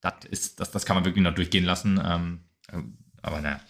[0.01, 2.01] das ist, das, das kann man wirklich noch durchgehen lassen.
[2.03, 2.41] Ähm,
[2.73, 2.79] äh,
[3.25, 3.61] aber naja.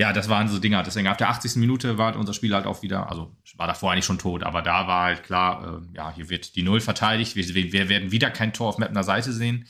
[0.00, 0.84] Ja, das waren so Dinger.
[0.84, 1.56] Deswegen ab der 80.
[1.56, 4.86] Minute war unser Spiel halt auch wieder, also war davor eigentlich schon tot, aber da
[4.86, 7.34] war halt klar, äh, ja, hier wird die Null verteidigt.
[7.34, 9.66] Wir, wir werden wieder kein Tor auf Mapner Seite sehen.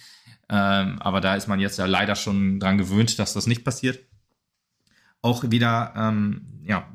[0.51, 4.01] Ähm, aber da ist man jetzt ja leider schon dran gewöhnt, dass das nicht passiert.
[5.23, 6.87] Auch wieder, ähm, ja,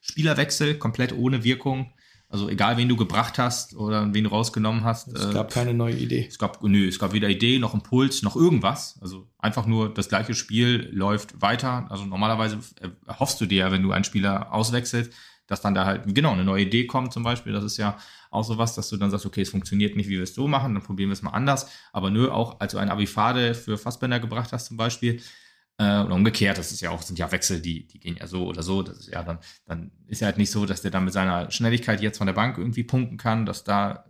[0.00, 1.92] Spielerwechsel komplett ohne Wirkung.
[2.32, 5.08] Also egal, wen du gebracht hast oder wen du rausgenommen hast.
[5.08, 6.26] Es äh, gab keine neue Idee.
[6.28, 8.96] es gab, nö, es gab weder Idee noch Impuls noch irgendwas.
[9.00, 11.86] Also einfach nur das gleiche Spiel läuft weiter.
[11.90, 15.12] Also normalerweise äh, hoffst du dir ja, wenn du einen Spieler auswechselst,
[15.48, 17.52] dass dann da halt genau eine neue Idee kommt zum Beispiel.
[17.52, 17.98] Das ist ja
[18.30, 20.74] auch sowas, dass du dann sagst, okay, es funktioniert nicht, wie wir es so machen,
[20.74, 21.68] dann probieren wir es mal anders.
[21.92, 25.20] Aber nö, auch als du einen Avifade für Fassbänder gebracht hast zum Beispiel,
[25.80, 28.46] äh, oder umgekehrt, das ist ja auch, sind ja Wechsel, die, die gehen ja so
[28.46, 28.82] oder so.
[28.82, 31.50] Das ist ja dann, dann ist ja halt nicht so, dass der dann mit seiner
[31.50, 34.04] Schnelligkeit jetzt von der Bank irgendwie punkten kann, dass da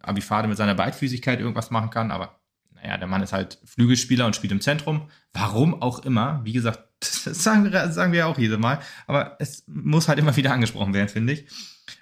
[0.00, 2.40] Abifade mit seiner Beidfüßigkeit irgendwas machen kann, aber
[2.74, 5.08] naja, der Mann ist halt Flügelspieler und spielt im Zentrum.
[5.32, 9.64] Warum auch immer, wie gesagt, das sagen, wir- sagen wir auch jedes Mal, aber es
[9.68, 11.46] muss halt immer wieder angesprochen werden, finde ich.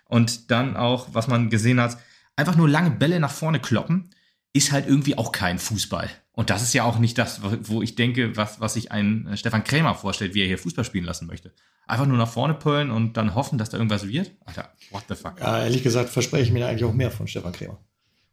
[0.06, 1.98] Und dann auch, was man gesehen hat,
[2.36, 4.10] einfach nur lange Bälle nach vorne kloppen,
[4.52, 6.10] ist halt irgendwie auch kein Fußball.
[6.34, 9.36] Und das ist ja auch nicht das, wo ich denke, was, was sich ein äh,
[9.36, 11.52] Stefan Krämer vorstellt, wie er hier Fußball spielen lassen möchte.
[11.86, 14.32] Einfach nur nach vorne pullen und dann hoffen, dass da irgendwas wird.
[14.44, 15.40] Alter, what the fuck?
[15.40, 17.78] Ja, ehrlich gesagt verspreche ich mir da eigentlich auch mehr von Stefan Krämer.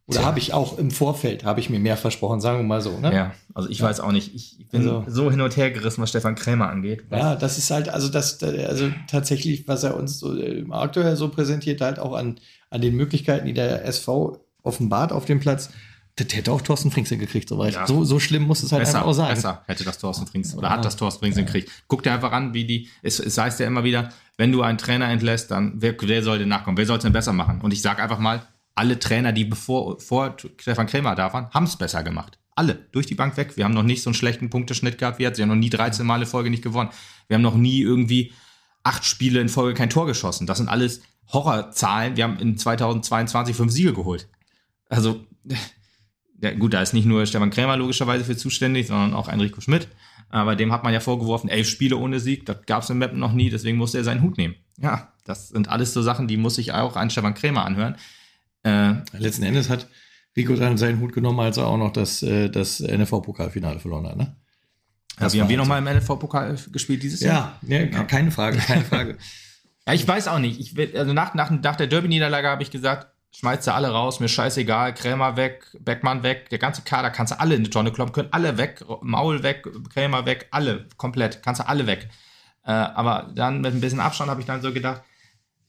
[0.08, 2.98] Oder habe ich auch im Vorfeld, habe ich mir mehr versprochen, sagen wir mal so.
[3.00, 3.14] Ne?
[3.14, 4.34] Ja, also ich weiß auch nicht.
[4.34, 7.04] Ich bin Also- so hin und her gerissen, was Stefan Krämer angeht.
[7.12, 11.30] Ja, das ist halt, also das, also tatsächlich, was er uns so äh, aktuell so
[11.30, 12.40] präsentiert, halt auch an,
[12.72, 15.70] an den Möglichkeiten, die der SV offenbart auf dem Platz,
[16.20, 17.74] das hätte auch Thorsten Frings hingekriegt, soweit.
[17.74, 17.88] Ja.
[17.88, 19.30] So, so schlimm muss es halt besser, einfach auch sein.
[19.34, 20.74] besser hätte das Thorsten Frings oder Ja.
[20.74, 21.70] hat das Thorsten Frings gekriegt.
[21.88, 24.78] Guck dir einfach an, wie die, es, es heißt ja immer wieder, wenn du einen
[24.78, 26.78] Trainer entlässt, dann wer, wer soll denn nachkommen?
[26.78, 27.62] Wer soll es denn besser machen?
[27.62, 28.42] Und ich sage einfach mal,
[28.76, 32.40] alle Trainer, die bevor vor Stefan Krämer da waren, haben es besser gemacht.
[32.56, 33.58] Alle, durch die Bank weg.
[33.58, 35.38] Wir haben noch nicht so einen schlechten Punkteschnitt gehabt wie jetzt.
[35.38, 36.90] Wir haben noch nie 13 Mal in Folge nicht gewonnen.
[37.28, 38.34] Wir haben noch nie irgendwie
[38.84, 40.48] acht Spiele in Folge kein Tor geschossen.
[40.48, 41.02] Das sind alles
[41.32, 42.16] Horrorzahlen.
[42.18, 44.28] Wir haben in 2022 fünf Siege geholt.
[44.90, 45.26] Also,
[46.42, 49.88] ja, gut, da ist nicht nur Stefan Krämer logischerweise für zuständig, sondern auch Enrico Schmidt.
[50.30, 53.20] Aber dem hat man ja vorgeworfen, elf Spiele ohne Sieg, das gab es im Mappen
[53.20, 54.56] noch nie, deswegen musste er seinen Hut nehmen.
[54.78, 57.96] Ja, das sind alles so Sachen, die muss sich auch ein Stefan Krämer anhören.
[58.64, 59.88] Äh, Letzten Endes hat
[60.38, 64.18] Rico dann seinen Hut genommen, als er auch noch das, äh, das NFV-Pokalfinale verloren hat.
[64.18, 64.36] Ne?
[65.18, 67.60] Das wie haben wir nochmal im NFV-Pokal gespielt dieses Jahr?
[67.64, 69.18] Ja, ja, keine Frage, keine Frage.
[69.88, 70.60] Ja, ich weiß auch nicht.
[70.60, 74.28] Ich, also nach, nach, nach der Derby-Niederlage habe ich gesagt, schmeißt sie alle raus, mir
[74.28, 78.14] scheißegal, Krämer weg, Beckmann weg, der ganze Kader kannst du alle in die Tonne kloppen,
[78.14, 82.10] können alle weg, Maul weg, Krämer weg, alle, komplett, kannst du alle weg.
[82.66, 85.04] Äh, aber dann mit ein bisschen Abstand habe ich dann so gedacht,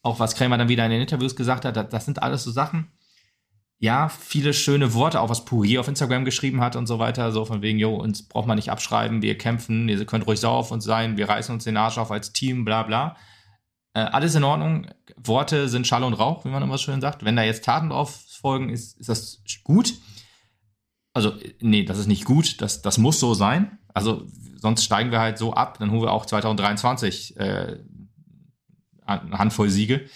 [0.02, 2.50] auch was Krämer dann wieder in den Interviews gesagt hat, das, das sind alles so
[2.50, 2.90] Sachen,
[3.78, 7.46] ja, viele schöne Worte, auch was Puri auf Instagram geschrieben hat und so weiter, so
[7.46, 10.70] von wegen, jo, uns braucht man nicht abschreiben, wir kämpfen, ihr könnt ruhig sauer auf
[10.70, 13.16] uns sein, wir reißen uns den Arsch auf als Team, bla bla.
[13.92, 14.86] Äh, alles in Ordnung.
[15.16, 17.24] Worte sind Schall und Rauch, wie man immer schön sagt.
[17.24, 19.94] Wenn da jetzt Taten drauf folgen, ist, ist das gut.
[21.12, 22.60] Also, nee, das ist nicht gut.
[22.60, 23.78] Das, das muss so sein.
[23.92, 24.26] Also,
[24.56, 25.78] sonst steigen wir halt so ab.
[25.78, 27.78] Dann holen wir auch 2023 äh,
[29.04, 30.08] eine Handvoll Siege.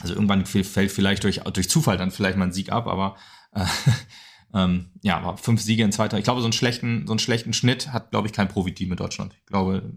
[0.00, 3.16] Also, irgendwann fällt vielleicht durch, durch Zufall dann vielleicht mal ein Sieg ab, aber
[3.52, 3.66] äh,
[4.54, 6.16] ähm, ja, aber fünf Siege in zweiter.
[6.16, 8.96] Ich glaube, so einen schlechten, so einen schlechten Schnitt hat, glaube ich, kein Profiteam in
[8.96, 9.34] Deutschland.
[9.38, 9.92] Ich glaube,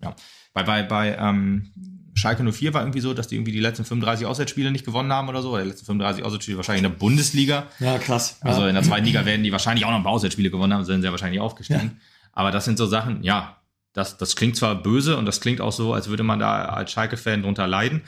[0.00, 0.14] ja.
[0.52, 1.72] Bei, bei, bei ähm,
[2.20, 5.28] Schalke 04 war irgendwie so, dass die irgendwie die letzten 35 Auswärtsspiele nicht gewonnen haben
[5.28, 5.50] oder so.
[5.50, 7.66] Oder die letzten 35 Auswärtsspiele wahrscheinlich in der Bundesliga.
[7.80, 8.38] Ja, krass.
[8.42, 8.68] Also ja.
[8.68, 11.00] in der zweiten Liga werden die wahrscheinlich auch noch ein paar Auswärtsspiele gewonnen haben, sind
[11.00, 11.80] sie ja wahrscheinlich aufgestiegen.
[11.82, 12.00] Ja.
[12.32, 13.56] Aber das sind so Sachen, ja,
[13.92, 16.92] das, das klingt zwar böse und das klingt auch so, als würde man da als
[16.92, 18.02] Schalke-Fan drunter leiden.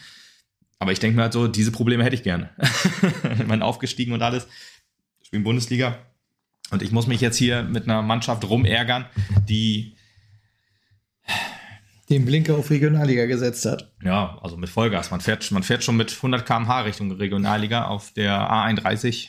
[0.79, 2.51] Aber ich denke mir halt so, diese Probleme hätte ich gerne.
[3.47, 4.47] meine, aufgestiegen und alles.
[5.21, 5.99] Ich spiele Bundesliga.
[6.71, 9.07] Und ich muss mich jetzt hier mit einer Mannschaft rumärgern,
[9.49, 9.97] die
[12.11, 13.93] den Blinker auf Regionalliga gesetzt hat.
[14.03, 15.11] Ja, also mit Vollgas.
[15.11, 19.29] Man fährt, man fährt schon mit 100 km/h Richtung Regionalliga auf der A31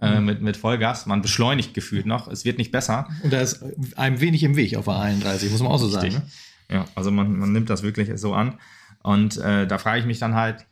[0.00, 0.26] äh, mhm.
[0.26, 1.06] mit, mit Vollgas.
[1.06, 2.28] Man beschleunigt gefühlt noch.
[2.28, 3.08] Es wird nicht besser.
[3.22, 3.64] Und da ist
[3.96, 6.14] einem wenig im Weg auf der A31, muss man auch so Richtig.
[6.14, 6.24] sagen.
[6.68, 6.76] Ne?
[6.76, 8.58] Ja, also man, man nimmt das wirklich so an.
[9.02, 10.66] Und äh, da frage ich mich dann halt,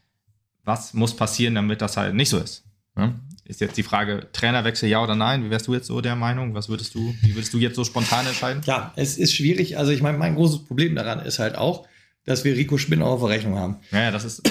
[0.64, 2.64] was muss passieren, damit das halt nicht so ist?
[2.94, 3.14] Ne?
[3.48, 5.42] Ist jetzt die Frage, Trainerwechsel ja oder nein?
[5.42, 6.52] Wie wärst du jetzt so der Meinung?
[6.52, 8.62] Was würdest du, wie würdest du jetzt so spontan entscheiden?
[8.66, 9.78] Ja, es ist schwierig.
[9.78, 11.88] Also ich meine, mein großes Problem daran ist halt auch,
[12.26, 13.76] dass wir Rico Spinn auch auf der Rechnung haben.
[13.90, 14.42] Ja, ja das ist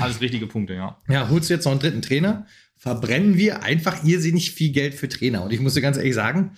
[0.00, 0.98] alles richtige Punkte, ja.
[1.08, 2.44] Ja, holst du jetzt noch einen dritten Trainer,
[2.76, 5.44] verbrennen wir einfach irrsinnig viel Geld für Trainer.
[5.44, 6.56] Und ich muss dir ganz ehrlich sagen,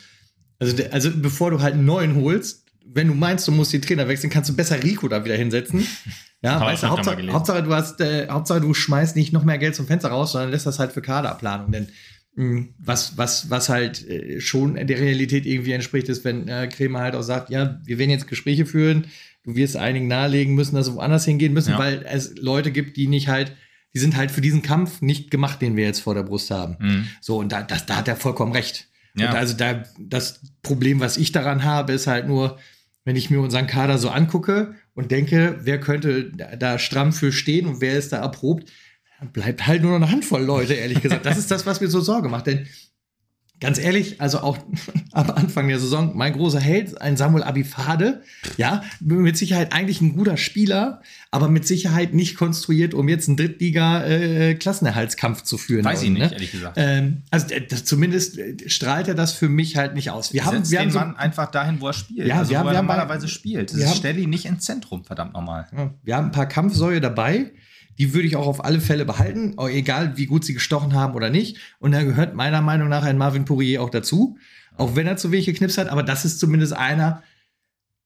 [0.58, 2.61] also, also bevor du halt einen neuen holst,
[2.94, 5.86] wenn du meinst, du musst den Trainer wechseln, kannst du besser Rico da wieder hinsetzen.
[6.44, 9.76] Ja, weißt du, Hauptsache, Hauptsache, du hast, äh, Hauptsache, du schmeißt nicht noch mehr Geld
[9.76, 11.70] zum Fenster raus, sondern lässt das halt für Kaderplanung.
[11.70, 11.86] Denn
[12.34, 16.66] mh, mm, was, was, was halt äh, schon der Realität irgendwie entspricht, ist, wenn äh,
[16.66, 19.06] Kremer halt auch sagt, ja, wir werden jetzt Gespräche führen,
[19.44, 21.78] du wirst einigen nahelegen müssen, dass wir woanders hingehen müssen, ja.
[21.78, 23.52] weil es Leute gibt, die nicht halt,
[23.94, 26.76] die sind halt für diesen Kampf nicht gemacht, den wir jetzt vor der Brust haben.
[26.80, 27.06] Mhm.
[27.20, 28.88] So, und da, das, da hat er vollkommen recht.
[29.14, 29.30] Ja.
[29.30, 32.58] Und also da, das Problem, was ich daran habe, ist halt nur,
[33.04, 37.66] wenn ich mir unseren Kader so angucke und denke, wer könnte da stramm für stehen
[37.66, 38.70] und wer ist da erprobt,
[39.32, 41.26] bleibt halt nur noch eine Handvoll Leute, ehrlich gesagt.
[41.26, 42.46] Das ist das, was mir so Sorge macht.
[42.46, 42.66] Denn
[43.62, 44.58] ganz ehrlich, also auch
[45.12, 48.22] am Anfang der Saison, mein großer Held, ein Samuel Abifade,
[48.56, 53.36] ja, mit Sicherheit eigentlich ein guter Spieler, aber mit Sicherheit nicht konstruiert, um jetzt einen
[53.36, 55.84] Drittliga-Klassenerhaltskampf äh, zu führen.
[55.84, 56.32] Weiß ich nicht, ne?
[56.32, 56.76] ehrlich gesagt.
[56.76, 60.32] Ähm, also das, zumindest strahlt er das für mich halt nicht aus.
[60.32, 62.26] Wir haben, wir haben den so, Mann einfach dahin, wo er spielt.
[62.26, 63.72] Ja, also, wir haben, wo er normalerweise spielt.
[63.72, 65.68] Das stell ihn nicht ins Zentrum, verdammt nochmal.
[65.74, 67.52] Ja, wir haben ein paar Kampfsäue dabei
[67.98, 71.30] die würde ich auch auf alle Fälle behalten, egal wie gut sie gestochen haben oder
[71.30, 71.58] nicht.
[71.78, 74.38] Und da gehört meiner Meinung nach ein Marvin Pourier auch dazu,
[74.76, 75.88] auch wenn er zu wenig geknipst hat.
[75.88, 77.22] Aber das ist zumindest einer,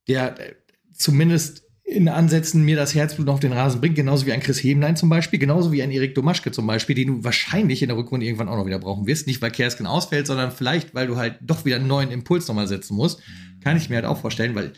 [0.09, 0.55] der äh,
[0.93, 4.97] zumindest in Ansätzen mir das Herzblut auf den Rasen bringt, genauso wie ein Chris Hebenlein
[4.97, 8.27] zum Beispiel, genauso wie ein Erik Domaschke zum Beispiel, den du wahrscheinlich in der Rückrunde
[8.27, 9.29] irgendwann auch noch wieder brauchen wirst.
[9.29, 12.67] Nicht, weil Kersken ausfällt, sondern vielleicht, weil du halt doch wieder einen neuen Impuls nochmal
[12.67, 13.23] setzen musst.
[13.63, 14.73] Kann ich mir halt auch vorstellen, weil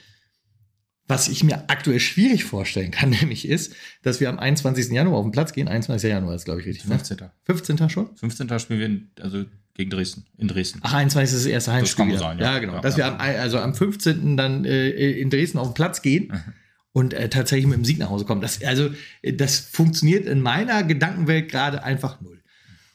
[1.09, 4.91] was ich mir aktuell schwierig vorstellen kann, nämlich ist, dass wir am 21.
[4.93, 5.67] Januar auf den Platz gehen.
[5.67, 6.09] 21.
[6.09, 6.87] Januar ist, glaube ich, richtig.
[6.87, 7.17] 15.
[7.17, 7.33] Ne?
[7.45, 7.91] 15.
[7.91, 8.15] schon?
[8.15, 8.59] 15.
[8.59, 9.45] spielen wir in, also
[9.75, 10.81] gegen Dresden, in Dresden.
[10.83, 11.37] Ach, 21.
[11.37, 12.11] ist das erste Heimspiel.
[12.11, 12.55] Das kann sein, ja.
[12.55, 12.75] ja genau.
[12.75, 13.07] Ja, dass ja.
[13.07, 14.37] wir am, also am 15.
[14.37, 16.29] dann äh, in Dresden auf den Platz gehen.
[16.29, 16.53] Mhm.
[16.93, 18.41] Und äh, tatsächlich mit dem Sieg nach Hause kommen.
[18.41, 18.91] Das, also,
[19.23, 22.43] das funktioniert in meiner Gedankenwelt gerade einfach null.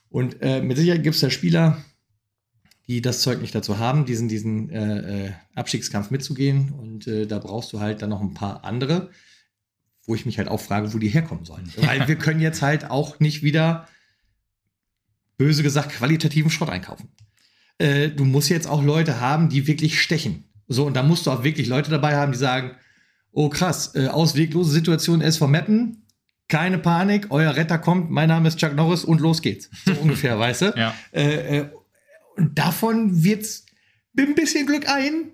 [0.09, 1.83] Und äh, mit Sicherheit gibt es da Spieler,
[2.87, 6.71] die das Zeug nicht dazu haben, diesen, diesen äh, äh, Abstiegskampf mitzugehen.
[6.71, 9.09] Und äh, da brauchst du halt dann noch ein paar andere,
[10.05, 11.71] wo ich mich halt auch frage, wo die herkommen sollen.
[11.77, 13.87] Weil wir können jetzt halt auch nicht wieder,
[15.37, 17.09] böse gesagt, qualitativen Schrott einkaufen.
[17.77, 20.45] Äh, du musst jetzt auch Leute haben, die wirklich stechen.
[20.67, 22.71] So, und da musst du auch wirklich Leute dabei haben, die sagen,
[23.31, 26.05] oh krass, äh, ausweglose Situation SV Meppen,
[26.49, 29.69] keine Panik, euer Retter kommt, mein Name ist Chuck Norris und los geht's.
[29.85, 30.73] So ungefähr, weißt du?
[30.75, 30.93] Ja.
[31.13, 31.69] Äh, äh
[32.35, 33.65] und davon wird es
[34.13, 35.31] mit ein bisschen Glück ein,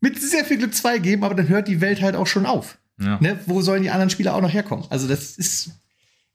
[0.00, 2.78] mit sehr viel Glück zwei geben, aber dann hört die Welt halt auch schon auf.
[3.00, 3.18] Ja.
[3.20, 3.38] Ne?
[3.46, 4.86] Wo sollen die anderen Spieler auch noch herkommen?
[4.90, 5.70] Also, das ist,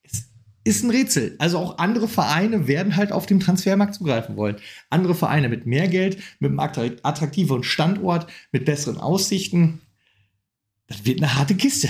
[0.04, 0.26] ist,
[0.64, 1.36] ist ein Rätsel.
[1.40, 4.58] Also, auch andere Vereine werden halt auf dem Transfermarkt zugreifen wollen.
[4.90, 9.82] Andere Vereine mit mehr Geld, mit einem attraktiveren Standort, mit besseren Aussichten.
[10.88, 11.90] Das wird eine harte Kiste.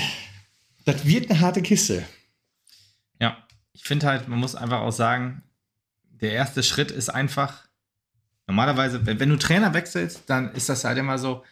[0.85, 2.03] Das wird eine harte Kiste.
[3.19, 3.37] Ja,
[3.73, 5.43] ich finde halt, man muss einfach auch sagen,
[6.21, 7.65] der erste Schritt ist einfach,
[8.51, 11.43] Normalerweise, wenn, wenn du Trainer wechselst, dann ist das halt immer so,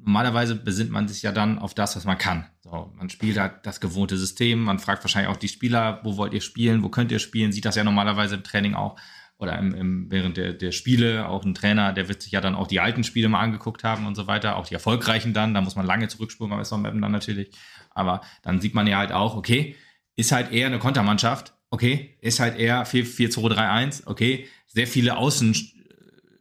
[0.00, 2.46] normalerweise besinnt man sich ja dann auf das, was man kann.
[2.60, 6.32] So, man spielt halt das gewohnte System, man fragt wahrscheinlich auch die Spieler, wo wollt
[6.32, 8.98] ihr spielen, wo könnt ihr spielen, sieht das ja normalerweise im Training auch
[9.38, 12.56] oder im, im, während der, der Spiele, auch ein Trainer, der wird sich ja dann
[12.56, 15.60] auch die alten Spiele mal angeguckt haben und so weiter, auch die erfolgreichen dann, da
[15.60, 17.50] muss man lange zurückspulen beim SV Mappen dann natürlich,
[17.90, 19.76] aber dann sieht man ja halt auch, okay,
[20.16, 25.54] ist halt eher eine Kontermannschaft, okay, ist halt eher 4-2-3-1, okay, sehr viele Außen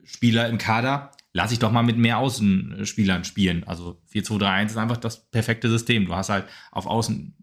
[0.07, 3.63] Spieler im Kader, lass ich doch mal mit mehr Außenspielern spielen.
[3.65, 6.05] Also 4-2-3-1 ist einfach das perfekte System.
[6.07, 7.35] Du hast halt auf Außen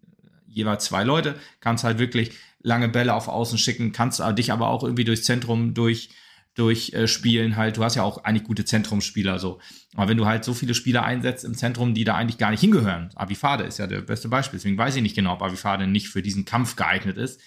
[0.48, 4.82] jeweils zwei Leute, kannst halt wirklich lange Bälle auf Außen schicken, kannst dich aber auch
[4.82, 6.10] irgendwie durchs Zentrum durch
[6.54, 7.06] durch äh,
[7.54, 9.60] halt, du hast ja auch eigentlich gute Zentrumsspieler so.
[9.94, 12.60] Aber wenn du halt so viele Spieler einsetzt im Zentrum, die da eigentlich gar nicht
[12.60, 16.08] hingehören, Avifade ist ja der beste Beispiel, deswegen weiß ich nicht genau, ob Avifade nicht
[16.08, 17.40] für diesen Kampf geeignet ist.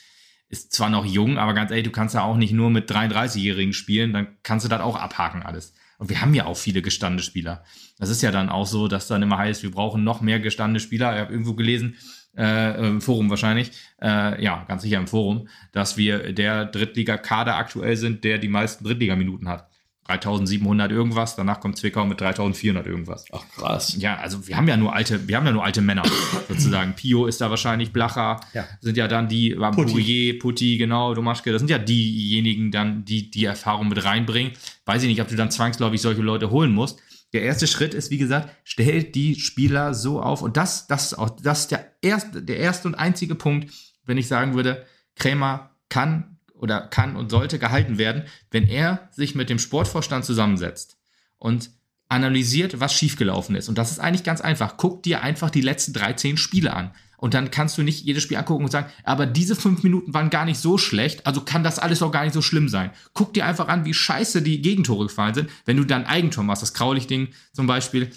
[0.50, 3.74] Ist zwar noch jung, aber ganz ehrlich, du kannst ja auch nicht nur mit 33-Jährigen
[3.74, 5.74] spielen, dann kannst du das auch abhaken alles.
[5.98, 7.64] Und wir haben ja auch viele gestandene Spieler.
[7.98, 10.80] Das ist ja dann auch so, dass dann immer heißt, wir brauchen noch mehr gestandene
[10.80, 11.14] Spieler.
[11.14, 11.96] Ich habe irgendwo gelesen,
[12.38, 17.98] äh, im Forum wahrscheinlich, äh, ja, ganz sicher im Forum, dass wir der Drittliga-Kader aktuell
[17.98, 19.70] sind, der die meisten Drittligaminuten hat.
[20.08, 23.26] 3700 irgendwas, danach kommt Zwickau mit 3400 irgendwas.
[23.32, 23.96] Ach krass.
[24.00, 26.04] Ja, also wir haben ja nur alte, wir haben ja nur alte Männer
[26.48, 26.94] sozusagen.
[26.96, 28.66] Pio ist da wahrscheinlich, Blacher Ja.
[28.82, 29.52] sind ja dann die.
[29.52, 29.92] Putti.
[29.92, 34.54] Pourier, Putti, genau, Domaschke, das sind ja diejenigen dann, die die Erfahrung mit reinbringen.
[34.86, 37.00] Weiß ich nicht, ob du dann zwangsläufig solche Leute holen musst.
[37.34, 41.18] Der erste Schritt ist, wie gesagt, stellt die Spieler so auf und das, das ist
[41.18, 43.74] auch, das ist der erste, der erste und einzige Punkt,
[44.06, 49.36] wenn ich sagen würde, Krämer kann oder kann und sollte gehalten werden, wenn er sich
[49.36, 50.98] mit dem Sportvorstand zusammensetzt
[51.38, 51.70] und
[52.10, 53.70] analysiert, was schiefgelaufen ist.
[53.70, 54.78] Und das ist eigentlich ganz einfach.
[54.78, 56.92] Guck dir einfach die letzten 13 Spiele an.
[57.18, 60.30] Und dann kannst du nicht jedes Spiel angucken und sagen, aber diese fünf Minuten waren
[60.30, 62.92] gar nicht so schlecht, also kann das alles auch gar nicht so schlimm sein.
[63.14, 66.62] Guck dir einfach an, wie scheiße die Gegentore gefallen sind, wenn du dann Eigentor machst,
[66.62, 68.12] das Kraulich-Ding zum Beispiel,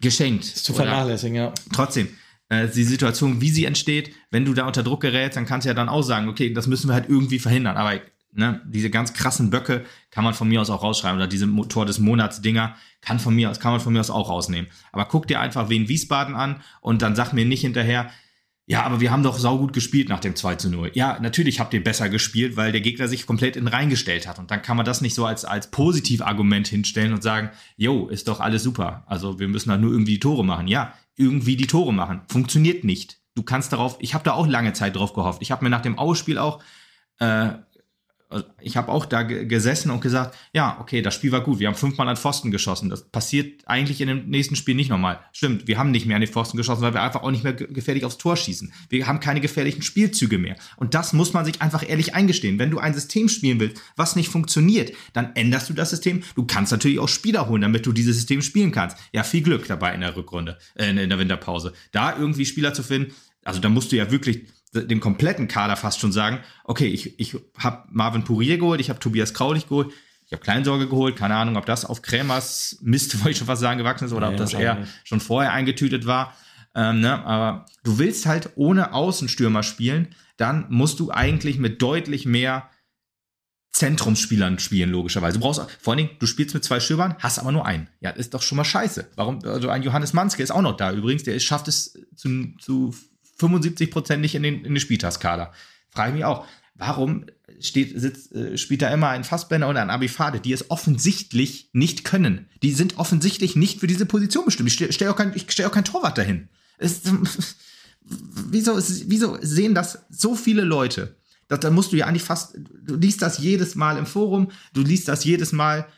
[0.00, 0.44] geschenkt.
[0.44, 1.52] Ist zu vernachlässigen, ja.
[1.74, 2.08] trotzdem,
[2.50, 5.74] die Situation, wie sie entsteht, wenn du da unter Druck gerätst, dann kannst du ja
[5.74, 7.76] dann auch sagen, okay, das müssen wir halt irgendwie verhindern.
[7.76, 8.00] Aber
[8.32, 11.18] ne, diese ganz krassen Böcke kann man von mir aus auch rausschreiben.
[11.18, 14.00] Oder diese Mo- Tor des Monats Dinger kann von mir aus, kann man von mir
[14.00, 14.70] aus auch rausnehmen.
[14.92, 18.10] Aber guck dir einfach Wien Wiesbaden an und dann sag mir nicht hinterher,
[18.70, 20.90] ja, aber wir haben doch saugut gespielt nach dem 2 zu 0.
[20.92, 24.38] Ja, natürlich habt ihr besser gespielt, weil der Gegner sich komplett in reingestellt hat.
[24.38, 28.28] Und dann kann man das nicht so als, als Positivargument hinstellen und sagen, jo, ist
[28.28, 29.04] doch alles super.
[29.06, 30.68] Also wir müssen halt nur irgendwie die Tore machen.
[30.68, 32.22] Ja, irgendwie die Tore machen.
[32.28, 33.20] Funktioniert nicht.
[33.34, 35.42] Du kannst darauf, ich habe da auch lange Zeit drauf gehofft.
[35.42, 36.62] Ich habe mir nach dem Ausspiel auch
[37.18, 37.50] äh,
[38.60, 41.60] ich habe auch da ge- gesessen und gesagt, ja, okay, das Spiel war gut.
[41.60, 42.90] Wir haben fünfmal an Pfosten geschossen.
[42.90, 45.20] Das passiert eigentlich in dem nächsten Spiel nicht nochmal.
[45.32, 47.54] Stimmt, wir haben nicht mehr an die Pfosten geschossen, weil wir einfach auch nicht mehr
[47.54, 48.70] ge- gefährlich aufs Tor schießen.
[48.90, 50.56] Wir haben keine gefährlichen Spielzüge mehr.
[50.76, 52.58] Und das muss man sich einfach ehrlich eingestehen.
[52.58, 56.22] Wenn du ein System spielen willst, was nicht funktioniert, dann änderst du das System.
[56.34, 58.98] Du kannst natürlich auch Spieler holen, damit du dieses System spielen kannst.
[59.12, 61.72] Ja, viel Glück dabei in der Rückrunde, äh, in der Winterpause.
[61.92, 63.14] Da irgendwie Spieler zu finden,
[63.44, 67.36] also da musst du ja wirklich dem kompletten Kader fast schon sagen, okay, ich, ich
[67.58, 69.92] habe Marvin Pourier geholt, ich habe Tobias Kraulich geholt,
[70.26, 73.62] ich habe Kleinsorge geholt, keine Ahnung, ob das auf Krämers Mist, wollte ich schon fast
[73.62, 76.36] sagen, gewachsen ist oder Nee, ob das eher schon vorher eingetütet war.
[76.74, 77.24] Ähm, ne?
[77.24, 82.68] Aber du willst halt ohne Außenstürmer spielen, dann musst du eigentlich mit deutlich mehr
[83.72, 85.38] Zentrumsspielern spielen, logischerweise.
[85.38, 87.88] Du brauchst vor allen Dingen, du spielst mit zwei Stürmern, hast aber nur einen.
[88.00, 89.08] Ja, das ist doch schon mal scheiße.
[89.14, 89.44] Warum?
[89.44, 92.94] Also ein Johannes Manske ist auch noch da übrigens, der ist, schafft es zu, zu
[93.38, 95.52] 75 Prozent nicht in den, in den Spieltagskader.
[95.90, 97.26] Frage ich mich auch, warum
[97.60, 102.04] steht, sitzt, äh, spielt da immer ein Fassbender oder ein Abifade, die es offensichtlich nicht
[102.04, 102.48] können.
[102.62, 104.68] Die sind offensichtlich nicht für diese Position bestimmt.
[104.68, 106.48] Ich stelle stell auch, kein, stell auch kein Torwart dahin.
[106.78, 107.02] Es,
[108.02, 111.16] wieso, wieso sehen das so viele Leute?
[111.48, 115.08] Da musst du ja eigentlich fast, du liest das jedes Mal im Forum, du liest
[115.08, 115.88] das jedes Mal,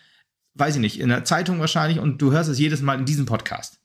[0.54, 3.26] weiß ich nicht, in der Zeitung wahrscheinlich und du hörst es jedes Mal in diesem
[3.26, 3.80] Podcast.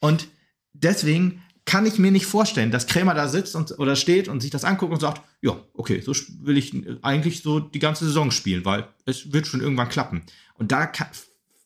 [0.00, 0.26] Und
[0.72, 4.50] deswegen kann ich mir nicht vorstellen, dass Krämer da sitzt und, oder steht und sich
[4.50, 8.64] das anguckt und sagt, ja, okay, so will ich eigentlich so die ganze Saison spielen,
[8.64, 10.22] weil es wird schon irgendwann klappen.
[10.54, 11.08] Und da kann,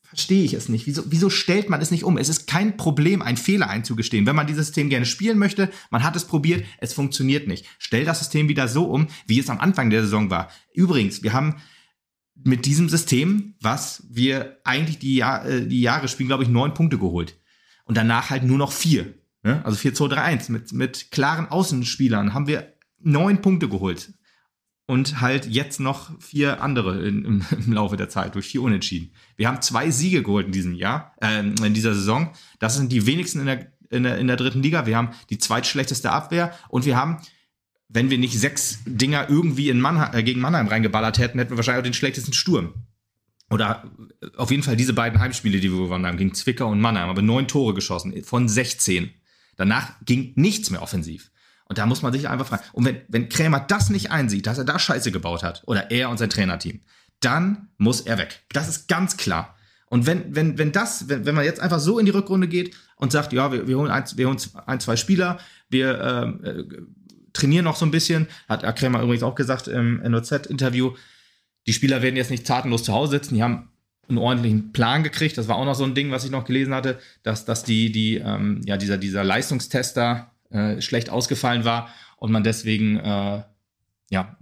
[0.09, 0.87] verstehe ich es nicht.
[0.87, 2.17] Wieso, wieso stellt man es nicht um?
[2.17, 4.25] Es ist kein Problem, einen Fehler einzugestehen.
[4.25, 7.67] Wenn man dieses System gerne spielen möchte, man hat es probiert, es funktioniert nicht.
[7.79, 10.51] Stell das System wieder so um, wie es am Anfang der Saison war.
[10.73, 11.57] Übrigens, wir haben
[12.45, 16.73] mit diesem System, was wir eigentlich die, Jahr, äh, die Jahre spielen, glaube ich, neun
[16.73, 17.37] Punkte geholt.
[17.85, 19.15] Und danach halt nur noch vier.
[19.43, 19.65] Ne?
[19.65, 20.49] Also 4, 2, 3, 1.
[20.49, 24.13] Mit, mit klaren Außenspielern haben wir neun Punkte geholt.
[24.87, 29.13] Und halt jetzt noch vier andere in, im, im Laufe der Zeit durch vier Unentschieden.
[29.37, 32.33] Wir haben zwei Siege geholt in diesem Jahr, ähm, in dieser Saison.
[32.59, 34.87] Das sind die wenigsten in der, in, der, in der dritten Liga.
[34.87, 37.19] Wir haben die zweitschlechteste Abwehr und wir haben,
[37.89, 41.59] wenn wir nicht sechs Dinger irgendwie in Mannheim, äh, gegen Mannheim reingeballert hätten, hätten wir
[41.59, 42.73] wahrscheinlich auch den schlechtesten Sturm.
[43.51, 43.85] Oder
[44.23, 47.11] äh, auf jeden Fall diese beiden Heimspiele, die wir gewonnen haben, gegen Zwickau und Mannheim,
[47.11, 49.11] aber neun Tore geschossen von 16.
[49.59, 51.31] Danach ging nichts mehr offensiv.
[51.67, 52.63] Und da muss man sich einfach fragen.
[52.73, 56.09] Und wenn, wenn Krämer das nicht einsieht, dass er da Scheiße gebaut hat, oder er
[56.09, 56.81] und sein Trainerteam,
[57.21, 58.45] dann muss er weg.
[58.53, 59.57] Das ist ganz klar.
[59.87, 62.75] Und wenn, wenn, wenn das, wenn, wenn man jetzt einfach so in die Rückrunde geht
[62.97, 66.65] und sagt, ja, wir, wir holen ein, wir holen ein, zwei Spieler, wir ähm, äh,
[67.33, 70.95] trainieren noch so ein bisschen, hat Herr Krämer übrigens auch gesagt im NOZ-Interview,
[71.67, 73.71] die Spieler werden jetzt nicht tatenlos zu Hause sitzen, die haben
[74.09, 75.37] einen ordentlichen Plan gekriegt.
[75.37, 77.93] Das war auch noch so ein Ding, was ich noch gelesen hatte, dass, dass die,
[77.93, 83.43] die, ähm, ja, dieser, dieser Leistungstester äh, schlecht ausgefallen war und man deswegen, äh,
[84.11, 84.37] ja,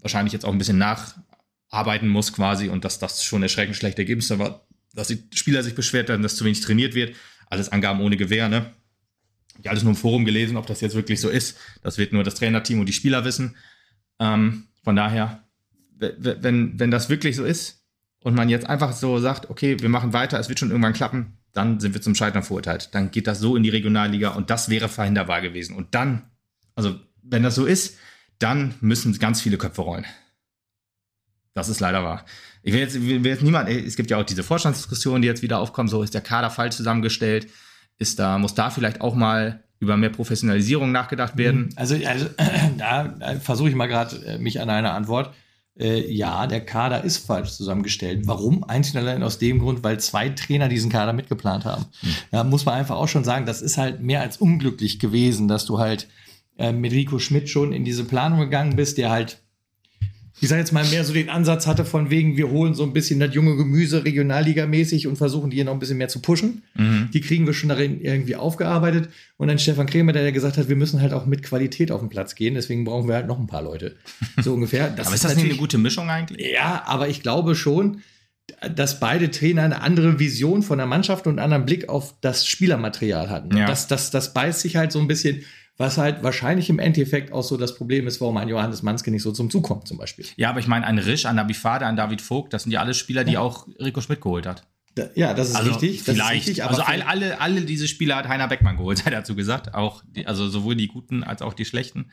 [0.00, 1.14] wahrscheinlich jetzt auch ein bisschen nach,
[1.68, 5.74] arbeiten muss quasi und dass das schon erschreckend schlechte Ergebnisse war, dass die Spieler sich
[5.74, 7.14] beschwert haben, dass zu wenig trainiert wird.
[7.46, 8.72] Alles Angaben ohne Gewehr, ne?
[9.52, 11.58] Ich habe alles nur im Forum gelesen, ob das jetzt wirklich so ist.
[11.82, 13.56] Das wird nur das Trainerteam und die Spieler wissen.
[14.18, 15.44] Ähm, von daher,
[15.98, 17.79] wenn, wenn das wirklich so ist
[18.22, 21.38] und man jetzt einfach so sagt, okay, wir machen weiter, es wird schon irgendwann klappen,
[21.52, 22.90] dann sind wir zum Scheitern verurteilt.
[22.94, 25.74] Dann geht das so in die Regionalliga und das wäre verhinderbar gewesen.
[25.74, 26.30] Und dann,
[26.74, 27.98] also wenn das so ist,
[28.38, 30.06] dann müssen ganz viele Köpfe rollen.
[31.54, 32.24] Das ist leider wahr.
[32.62, 35.58] Ich will jetzt, will jetzt niemand, es gibt ja auch diese Vorstandsdiskussionen, die jetzt wieder
[35.58, 37.48] aufkommen, so ist der Kader falsch zusammengestellt,
[37.98, 41.70] ist da, muss da vielleicht auch mal über mehr Professionalisierung nachgedacht werden?
[41.76, 42.28] Also, also
[42.78, 45.34] da versuche ich mal gerade äh, mich an eine Antwort.
[45.80, 48.26] Äh, ja, der Kader ist falsch zusammengestellt.
[48.26, 48.64] Warum?
[48.64, 51.86] Einzig und allein aus dem Grund, weil zwei Trainer diesen Kader mitgeplant haben.
[52.30, 55.64] Da muss man einfach auch schon sagen, das ist halt mehr als unglücklich gewesen, dass
[55.64, 56.08] du halt
[56.58, 59.42] äh, mit Rico Schmidt schon in diese Planung gegangen bist, der halt
[60.40, 62.92] ich sage jetzt mal, mehr so den Ansatz hatte von wegen, wir holen so ein
[62.92, 66.62] bisschen das junge Gemüse regionalligamäßig und versuchen die hier noch ein bisschen mehr zu pushen.
[66.74, 67.10] Mhm.
[67.12, 69.10] Die kriegen wir schon darin irgendwie aufgearbeitet.
[69.36, 72.08] Und dann Stefan Krämer, der gesagt hat, wir müssen halt auch mit Qualität auf den
[72.08, 73.96] Platz gehen, deswegen brauchen wir halt noch ein paar Leute.
[74.40, 74.88] So ungefähr.
[74.88, 76.52] Das aber ist das nicht eine gute Mischung eigentlich?
[76.52, 78.00] Ja, aber ich glaube schon,
[78.74, 82.46] dass beide Trainer eine andere Vision von der Mannschaft und einen anderen Blick auf das
[82.46, 83.56] Spielermaterial hatten.
[83.56, 83.66] Ja.
[83.66, 85.44] Das, das, das beißt sich halt so ein bisschen
[85.80, 89.22] was halt wahrscheinlich im Endeffekt auch so das Problem ist, warum ein Johannes Manske nicht
[89.22, 90.26] so zum Zug kommt, zum Beispiel.
[90.36, 92.92] Ja, aber ich meine, ein Risch, ein Nabifade, ein David Vogt, das sind ja alle
[92.92, 93.40] Spieler, die ja.
[93.40, 94.66] auch Rico Schmidt geholt hat.
[94.94, 96.04] Da, ja, das ist also richtig.
[96.04, 96.42] Das vielleicht.
[96.42, 99.34] Ist richtig, also all, alle, alle diese Spieler hat Heiner Beckmann geholt, hat er dazu
[99.34, 99.72] gesagt.
[99.72, 102.10] Auch die, also sowohl die guten als auch die schlechten.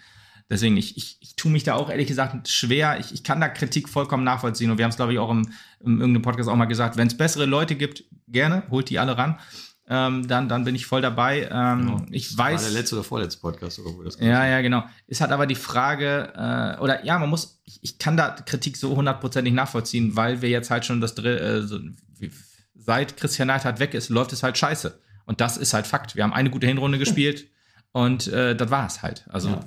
[0.49, 3.01] Deswegen, ich, ich, ich tue mich da auch ehrlich gesagt schwer.
[3.01, 4.71] Ich, ich kann da Kritik vollkommen nachvollziehen.
[4.71, 5.41] Und wir haben es, glaube ich, auch im,
[5.81, 6.95] im irgendeinem Podcast auch mal gesagt.
[6.95, 9.37] Wenn es bessere Leute gibt, gerne, holt die alle ran
[9.89, 11.49] ähm, dann, dann bin ich voll dabei.
[11.49, 12.05] Ähm, genau.
[12.11, 12.61] Ich weiß.
[12.61, 14.83] War der letzte oder vorletzte Podcast, oder wo das Ja, ja, genau.
[15.07, 18.75] Es hat aber die Frage, äh, oder ja, man muss, ich, ich kann da Kritik
[18.75, 21.79] so hundertprozentig nachvollziehen, weil wir jetzt halt schon das äh, so,
[22.19, 22.31] wie,
[22.75, 24.99] seit Christian Neidhardt weg ist, läuft es halt scheiße.
[25.25, 26.15] Und das ist halt Fakt.
[26.15, 27.47] Wir haben eine gute Hinrunde gespielt
[27.91, 29.25] und äh, das war es halt.
[29.29, 29.65] Also ja.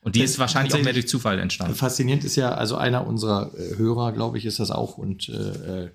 [0.00, 1.74] Und die ist wahrscheinlich auch mehr durch Zufall entstanden.
[1.74, 5.84] Faszinierend ist ja, also einer unserer äh, Hörer, glaube ich, ist das auch und äh,
[5.84, 5.90] äh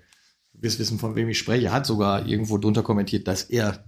[0.62, 3.84] wirst wissen, von wem ich spreche, hat sogar irgendwo drunter kommentiert, dass er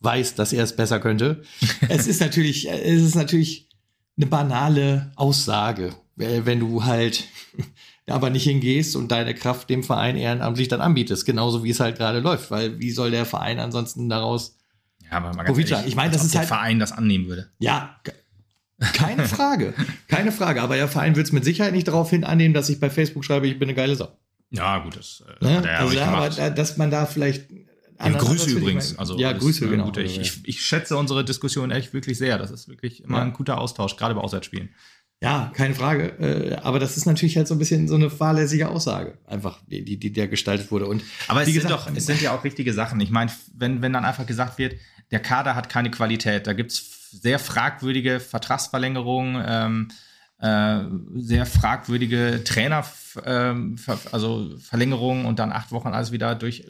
[0.00, 1.42] weiß, dass er es besser könnte.
[1.88, 3.68] es ist natürlich, es ist natürlich
[4.16, 7.24] eine banale Aussage, wenn du halt
[8.06, 11.96] aber nicht hingehst und deine Kraft dem Verein ehrenamtlich dann anbietest, genauso wie es halt
[11.96, 14.58] gerade läuft, weil wie soll der Verein ansonsten daraus
[15.10, 17.50] ja, aber mal ganz ehrlich, Ich meine, das ist der halt Verein das annehmen würde.
[17.58, 18.00] Ja,
[18.94, 19.74] keine Frage,
[20.08, 20.62] keine Frage.
[20.62, 23.46] Aber der Verein wird es mit Sicherheit nicht daraufhin annehmen, dass ich bei Facebook schreibe,
[23.46, 24.08] ich bin eine geile Sau.
[24.52, 25.56] Ja, gut, das äh, ne?
[25.56, 26.06] hat er also, ja.
[26.06, 27.50] Aber, dass man da vielleicht.
[27.98, 28.98] Ja, Grüße übrigens.
[28.98, 29.84] Also, ja, Grüße, genau.
[29.84, 32.36] Gute, ich, ich, ich, schätze unsere Diskussion echt wirklich sehr.
[32.36, 33.24] Das ist wirklich immer ja.
[33.24, 34.70] ein guter Austausch, gerade bei Auswärtsspielen.
[35.22, 36.08] Ja, keine Frage.
[36.18, 39.84] Äh, aber das ist natürlich halt so ein bisschen so eine fahrlässige Aussage, einfach, die,
[39.84, 40.86] die, die der gestaltet wurde.
[40.86, 43.00] Und aber es, sind gesagt, doch, es sind ja auch richtige Sachen.
[43.00, 44.74] Ich meine, wenn, wenn dann einfach gesagt wird,
[45.12, 49.88] der Kader hat keine Qualität, da gibt es sehr fragwürdige Vertragsverlängerungen, ähm,
[50.42, 50.80] äh,
[51.14, 52.84] sehr fragwürdige Trainer,
[53.24, 53.54] äh,
[54.10, 56.66] also Verlängerungen und dann acht Wochen alles wieder durch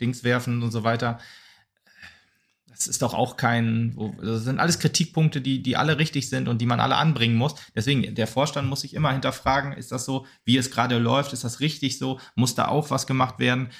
[0.00, 1.18] Dings werfen und so weiter.
[2.68, 6.60] Das ist doch auch kein, das sind alles Kritikpunkte, die, die alle richtig sind und
[6.60, 7.56] die man alle anbringen muss.
[7.74, 11.42] Deswegen, der Vorstand muss sich immer hinterfragen, ist das so, wie es gerade läuft, ist
[11.42, 13.70] das richtig so, muss da auch was gemacht werden?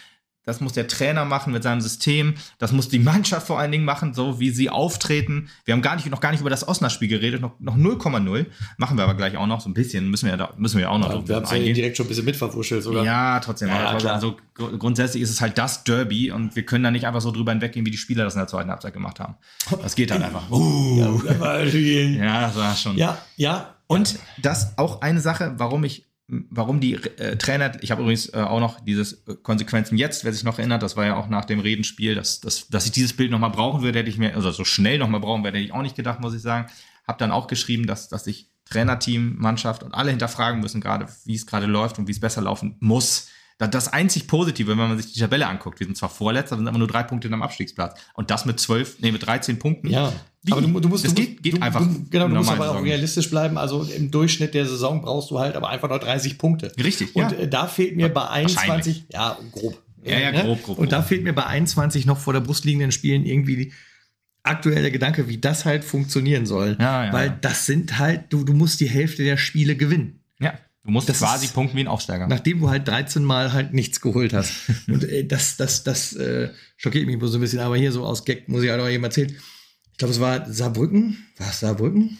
[0.47, 2.35] Das muss der Trainer machen mit seinem System.
[2.59, 5.49] Das muss die Mannschaft vor allen Dingen machen, so wie sie auftreten.
[5.65, 8.97] Wir haben gar nicht, noch gar nicht über das Osnabrück-Spiel geredet, noch, noch 0,0 Machen
[8.97, 10.09] wir aber gleich auch noch so ein bisschen.
[10.09, 11.13] Müssen wir ja, da, müssen wir auch noch.
[11.13, 13.05] Ja, wir haben es ja direkt schon ein bisschen mitverwuschelt sogar.
[13.05, 13.69] Ja, trotzdem.
[13.71, 17.21] Ja, aber also grundsätzlich ist es halt das Derby und wir können da nicht einfach
[17.21, 19.35] so drüber hinweggehen, wie die Spieler das in der zweiten Halbzeit gemacht haben.
[19.83, 20.49] Das geht halt einfach.
[20.49, 21.21] Uh.
[21.27, 22.97] Ja, das war schon.
[22.97, 23.75] Ja, ja.
[23.89, 28.39] Und das auch eine Sache, warum ich warum die äh, Trainer, ich habe übrigens äh,
[28.39, 31.45] auch noch dieses äh, Konsequenzen jetzt, wer sich noch erinnert, das war ja auch nach
[31.45, 34.51] dem Redenspiel, dass, dass, dass ich dieses Bild nochmal brauchen würde, hätte ich mir, also
[34.51, 36.69] so schnell nochmal brauchen würde, hätte ich auch nicht gedacht, muss ich sagen.
[37.07, 41.37] Hab dann auch geschrieben, dass, dass sich Trainerteam, Mannschaft und alle hinterfragen müssen, gerade wie
[41.37, 43.29] es gerade läuft und wie es besser laufen muss.
[43.59, 46.77] Das einzig Positive, wenn man sich die Tabelle anguckt, wir sind zwar Vorletzter, sind aber
[46.77, 47.99] nur drei Punkte am Abstiegsplatz.
[48.13, 49.89] Und das mit zwölf, nee, mit 13 Punkten.
[49.89, 50.13] Ja.
[50.43, 50.53] Wie?
[50.53, 51.81] Aber du, du musst, das du, geht, geht du, einfach.
[51.81, 53.57] Du, genau, du musst aber auch realistisch bleiben.
[53.57, 56.71] Also im Durchschnitt der Saison brauchst du halt aber einfach nur 30 Punkte.
[56.77, 57.17] Richtig.
[57.17, 57.39] Und ja.
[57.39, 59.83] Äh, da fehlt mir bei 21, ja, grob.
[60.05, 60.79] Ja, ja, grob, grob.
[60.79, 63.73] Und da fehlt mir bei 21 noch vor der Brust liegenden Spielen irgendwie die
[64.43, 66.77] aktuelle Gedanke, wie das halt funktionieren soll.
[66.79, 70.21] Ja, ja, Weil das sind halt, du, du musst die Hälfte der Spiele gewinnen.
[70.87, 72.29] Du musst das quasi ist, punkten wie ein Aufsteiger.
[72.29, 74.53] Nachdem du halt 13 Mal halt nichts geholt hast.
[74.89, 77.59] Und äh, das, das, das äh, schockiert mich so ein bisschen.
[77.59, 79.37] Aber hier so aus Gag muss ich halt auch eben erzählen.
[79.91, 81.27] Ich glaube, es war Saarbrücken.
[81.39, 82.19] War es Saarbrücken?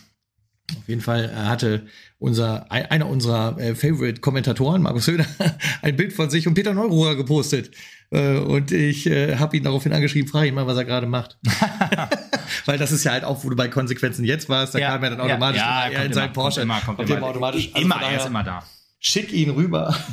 [0.77, 1.87] Auf jeden Fall äh, hatte
[2.19, 5.27] unser, einer unserer äh, Favorite-Kommentatoren, Markus Höhner,
[5.83, 7.71] ein Bild von sich und Peter Neururer gepostet.
[8.11, 11.39] Äh, und ich äh, habe ihn daraufhin angeschrieben, frage ihn mal, was er gerade macht.
[12.67, 15.03] Weil das ist ja halt auch, wo du bei Konsequenzen jetzt warst, da Ja, kam
[15.05, 16.61] er dann ja, automatisch ja, kommt in kommt Porsche.
[16.63, 17.17] immer, kommt immer.
[17.19, 17.71] immer automatisch.
[17.73, 18.63] Also immer, er ist immer da.
[19.01, 19.95] Schick ihn rüber.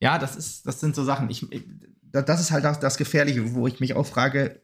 [0.00, 1.28] Ja, das ist, das sind so Sachen.
[1.28, 1.64] Ich, ich-
[2.12, 4.62] das ist halt das, das Gefährliche, wo ich mich auch frage,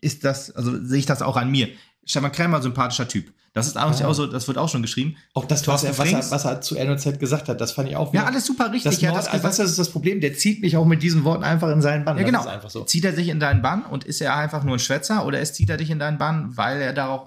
[0.00, 1.68] ist das, also sehe ich das auch an mir?
[2.06, 3.32] Stefan Krämer, sympathischer Typ.
[3.52, 4.08] Das ist eigentlich Ja.
[4.08, 5.16] auch so, das wird auch schon geschrieben.
[5.32, 7.96] Auch das, was er, was, er, was er zu NOZ gesagt hat, das fand ich
[7.96, 8.92] auch Ja, alles super richtig.
[8.92, 11.24] Das, Nord, hat das also, das ist das Problem, der zieht mich auch mit diesen
[11.24, 12.18] Worten einfach in seinen Bann.
[12.18, 12.44] Ja, genau.
[12.44, 12.84] Das so.
[12.84, 15.54] Zieht er sich in deinen Bann und ist er einfach nur ein Schwätzer oder ist,
[15.54, 17.24] zieht er dich in deinen Bann, weil er da auch,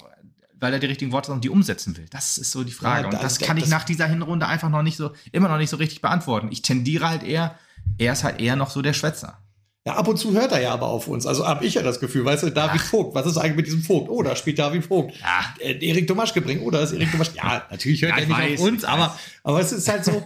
[0.59, 2.05] weil er die richtigen Worte und die umsetzen will?
[2.11, 3.01] Das ist so die Frage.
[3.01, 5.09] Ja, und da- das da- kann ich das- nach dieser Hinrunde einfach noch nicht so,
[5.31, 6.49] immer noch nicht so richtig beantworten.
[6.51, 7.55] Ich tendiere halt eher,
[7.97, 9.39] er ist halt eher noch so der Schwätzer.
[9.85, 11.25] Ja, ab und zu hört er ja aber auf uns.
[11.25, 13.81] Also habe ich ja das Gefühl, weißt du, David Vogt, was ist eigentlich mit diesem
[13.81, 14.09] Vogt?
[14.09, 15.13] Oh, da spielt David Vogt.
[15.19, 15.53] Ja.
[15.65, 17.37] Äh, Erik Tomaschke bringt, oh, da ist Erik Tomaschke.
[17.37, 20.03] Ja, natürlich hört Ja, er ich nicht weiß, auf uns, aber, aber es ist halt
[20.03, 20.23] so,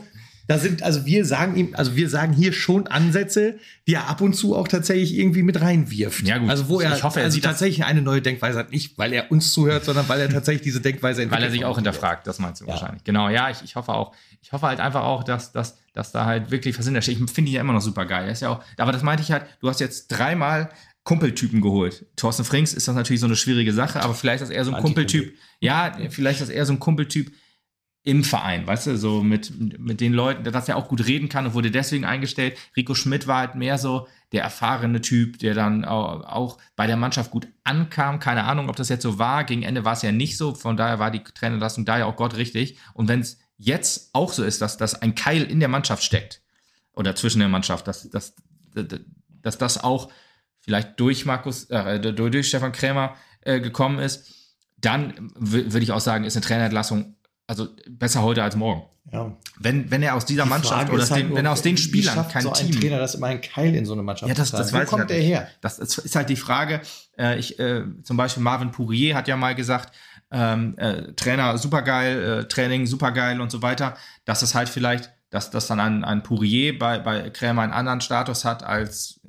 [0.47, 3.55] da sind, also wir sagen ihm, also wir sagen hier schon Ansätze,
[3.87, 6.27] die er ab und zu auch tatsächlich irgendwie mit reinwirft.
[6.27, 6.49] Ja, gut.
[6.49, 9.31] Also wo er, Ich hoffe, er also tatsächlich eine neue Denkweise hat, nicht weil er
[9.31, 11.41] uns zuhört, sondern weil er tatsächlich diese Denkweise entwickelt.
[11.43, 12.71] Weil er sich auch hinterfragt, das meinst du Ja.
[12.71, 13.03] wahrscheinlich.
[13.05, 14.13] Genau, ja, ich, ich hoffe auch.
[14.41, 17.19] Ich hoffe halt einfach auch, dass, dass, dass da halt wirklich was hintersteht.
[17.19, 18.29] Ich finde ihn ja immer noch super geil.
[18.29, 20.69] ist ja auch, aber das meinte ich halt, du hast jetzt dreimal
[21.03, 22.05] Kumpeltypen geholt.
[22.15, 24.73] Thorsten Frings ist das natürlich so eine schwierige Sache, aber vielleicht ist das eher so
[24.73, 24.81] ein.
[24.81, 25.33] Kumpeltyp.
[25.59, 27.31] Ja, vielleicht ist das eher so ein Kumpeltyp
[28.05, 31.45] im Verein, weißt du, so mit, mit den Leuten, dass er auch gut reden kann
[31.45, 32.57] und wurde deswegen eingestellt.
[32.75, 36.97] Rico Schmidt war halt mehr so der erfahrene Typ, der dann auch, auch bei der
[36.97, 38.19] Mannschaft gut ankam.
[38.19, 39.45] Keine Ahnung, ob das jetzt so war.
[39.45, 40.53] Gegen Ende war es ja nicht so.
[40.53, 42.77] Von daher war die Trainerleistung da ja auch Gott richtig.
[42.93, 46.41] Und wenn es jetzt auch so ist, dass, dass ein Keil in der Mannschaft steckt
[46.93, 48.35] oder zwischen der Mannschaft, dass, dass,
[49.41, 50.11] dass das auch
[50.61, 54.29] vielleicht durch Markus, äh, durch, Stefan Krämer äh, gekommen ist,
[54.77, 57.15] dann würde ich auch sagen, ist eine Trainerentlassung
[57.47, 58.83] also besser heute als morgen.
[59.11, 59.35] Ja.
[59.59, 61.75] Wenn, wenn er aus dieser Die Mannschaft oder halt den, nur, wenn er aus den
[61.75, 62.79] Spielern kein so ein Team.
[62.79, 65.03] Trainer das immer einen Keil in so eine Mannschaft Ja, das, das weiß Wo kommt
[65.03, 65.47] ich der halt her?
[65.59, 66.81] Das ist, ist halt die Frage.
[67.17, 69.93] Äh, ich, äh, zum Beispiel Marvin Pourier hat ja mal gesagt,
[70.33, 73.95] ähm, äh, Trainer supergeil, äh, Training supergeil und so weiter.
[74.25, 78.01] Dass es halt vielleicht, dass das dann ein, ein Pourier bei, bei Krämer einen anderen
[78.01, 79.21] Status hat als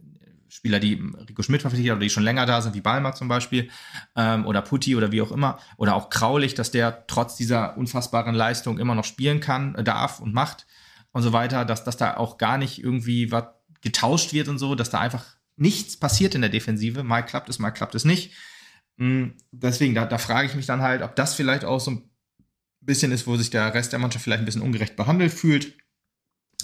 [0.48, 3.68] Spieler, die Rico Schmidt verpflichtet oder die schon länger da sind, wie Balmer zum Beispiel,
[4.16, 8.34] ähm, oder Putti oder wie auch immer, oder auch Kraulich, dass der trotz dieser unfassbaren
[8.34, 10.66] Leistung immer noch spielen kann, äh, darf und macht
[11.12, 13.44] und so weiter, dass, dass da auch gar nicht irgendwie was
[13.82, 15.24] getauscht wird und so, dass da einfach
[15.56, 17.02] nichts passiert in der Defensive.
[17.02, 18.32] Mal klappt es, mal klappt es nicht.
[18.96, 22.10] Mm, Deswegen, da, da frage ich mich dann halt, ob das vielleicht auch so ein
[22.80, 25.74] bisschen ist, wo sich der Rest der Mannschaft vielleicht ein bisschen ungerecht behandelt fühlt.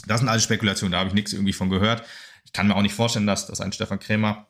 [0.07, 2.05] Das sind alles Spekulationen, da habe ich nichts irgendwie von gehört.
[2.45, 4.47] Ich kann mir auch nicht vorstellen, dass, dass ein Stefan Krämer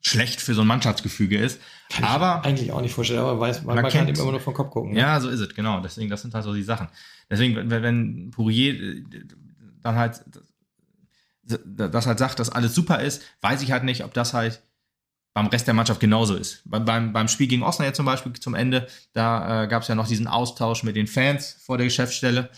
[0.00, 1.60] schlecht für so ein Mannschaftsgefüge ist.
[1.90, 4.30] Kann ich aber eigentlich auch nicht vorstellen, aber weiß, man, Man man kann ihm immer
[4.30, 4.92] nur vom Kopf gucken.
[4.92, 5.00] ne?
[5.00, 5.80] ja, so ist es, genau.
[5.80, 6.88] Deswegen, das sind halt so die Sachen.
[7.28, 9.04] Deswegen, wenn, wenn Pourier äh,
[9.82, 10.22] dann halt
[11.42, 14.62] das halt sagt, dass alles super ist, weiß ich halt nicht, ob das halt
[15.42, 16.62] beim Rest der Mannschaft genauso ist.
[16.64, 20.08] Beim, beim, Spiel gegen Osnabrück zum Beispiel zum Ende, da äh, gab es ja noch
[20.08, 22.48] diesen Austausch mit den Fans vor der Geschäftsstelle.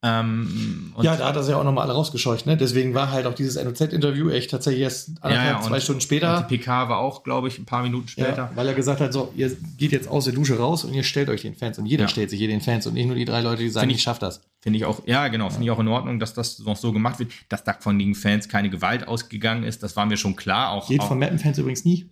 [0.00, 2.56] Ähm, ja, da hat er sich ja auch nochmal alle rausgescheucht, ne?
[2.56, 5.96] Deswegen war halt auch dieses NOZ-Interview echt tatsächlich erst anderthalb, Ja, ja, zwei und- Stunden
[5.96, 6.46] und später.
[6.48, 8.48] die PK war auch, glaube ich, ein paar Minuten später.
[8.54, 11.28] Weil er gesagt hat, so, ihr geht jetzt aus der Dusche raus und ihr stellt
[11.28, 11.78] euch den Fans.
[11.80, 13.90] Und jeder stellt sich hier den Fans und nicht nur die drei Leute, die sagen,
[13.90, 14.40] ich ich- schaff das.
[14.60, 17.18] Finde ich auch, ja, genau, finde ich auch in Ordnung, dass das noch so gemacht
[17.18, 17.32] wird.
[17.48, 20.70] Dass da von den Fans keine Gewalt ausgegangen ist, das war mir schon klar.
[20.70, 22.08] Auch, Geht auch von Mappen-Fans übrigens nie.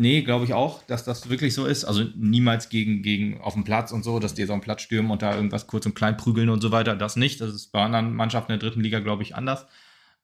[0.00, 1.84] Nee, glaube ich auch, dass das wirklich so ist.
[1.84, 5.10] Also niemals gegen, gegen auf dem Platz und so, dass die so am Platz stürmen
[5.10, 6.94] und da irgendwas kurz und klein prügeln und so weiter.
[6.94, 7.40] Das nicht.
[7.40, 9.66] Das ist bei anderen Mannschaften der dritten Liga, glaube ich, anders.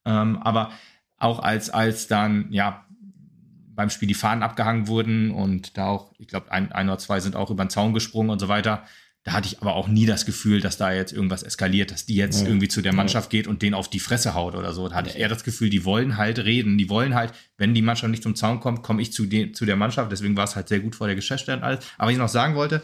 [0.05, 0.71] Ähm, aber
[1.19, 2.87] auch als, als dann, ja,
[3.75, 7.19] beim Spiel die Fahnen abgehangen wurden und da auch, ich glaube, ein, ein oder zwei
[7.19, 8.85] sind auch über den Zaun gesprungen und so weiter.
[9.25, 12.15] Da hatte ich aber auch nie das Gefühl, dass da jetzt irgendwas eskaliert, dass die
[12.15, 12.49] jetzt Nee.
[12.49, 14.87] irgendwie zu der Mannschaft geht und den auf die Fresse haut oder so.
[14.89, 16.77] Da hatte ich eher das Gefühl, die wollen halt reden.
[16.77, 19.65] Die wollen halt, wenn die Mannschaft nicht zum Zaun kommt, komme ich zu, den, zu
[19.65, 20.13] der Mannschaft.
[20.13, 21.85] Deswegen war es halt sehr gut vor der Geschäftsstelle und alles.
[21.97, 22.83] Aber was ich noch sagen wollte,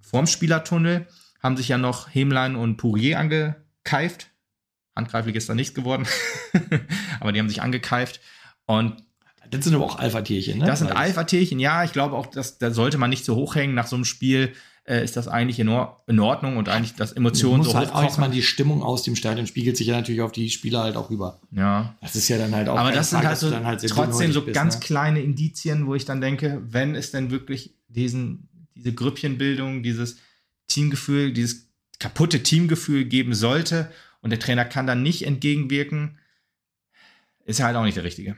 [0.00, 1.06] vorm Spielertunnel
[1.40, 4.26] haben sich ja noch Hemlein und Pourier angekeift.
[4.96, 6.04] Handgreiflich ist da nichts geworden.
[7.20, 8.20] aber die haben sich angekeift.
[8.66, 9.04] Und
[9.50, 10.64] Das sind aber auch Alpha-Tierchen, ne?
[10.64, 11.84] das sind Alpha-Tierchen, ja.
[11.84, 14.52] Ich glaube auch, dass, da sollte man nicht so hochhängen nach so einem Spiel.
[14.84, 17.94] Äh, ist das eigentlich in, Or in Ordnung und eigentlich das Emotionen so halt auch
[17.94, 18.32] mal hochkochen.
[18.32, 21.40] die Stimmung aus dem Stadion spiegelt sich ja natürlich auf die Spieler halt auch rüber.
[21.50, 21.94] Ja.
[22.00, 22.78] Das ist ja dann halt auch.
[22.78, 24.80] Aber das sind Frage, halt so halt trotzdem so bist, ganz ne?
[24.80, 30.16] kleine Indizien, wo ich dann denke, wenn es denn wirklich diesen, diese Grüppchenbildung, dieses
[30.66, 31.68] Teamgefühl, dieses
[31.98, 33.90] kaputte Teamgefühl geben sollte
[34.22, 36.18] und der Trainer kann dann nicht entgegenwirken,
[37.44, 38.36] ist halt auch nicht der Richtige.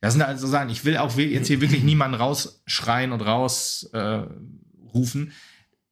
[0.00, 3.98] Das sind also Sachen, ich will auch jetzt hier wirklich niemanden rausschreien und rausrufen.
[3.98, 4.63] Äh,
[4.94, 5.32] rufen.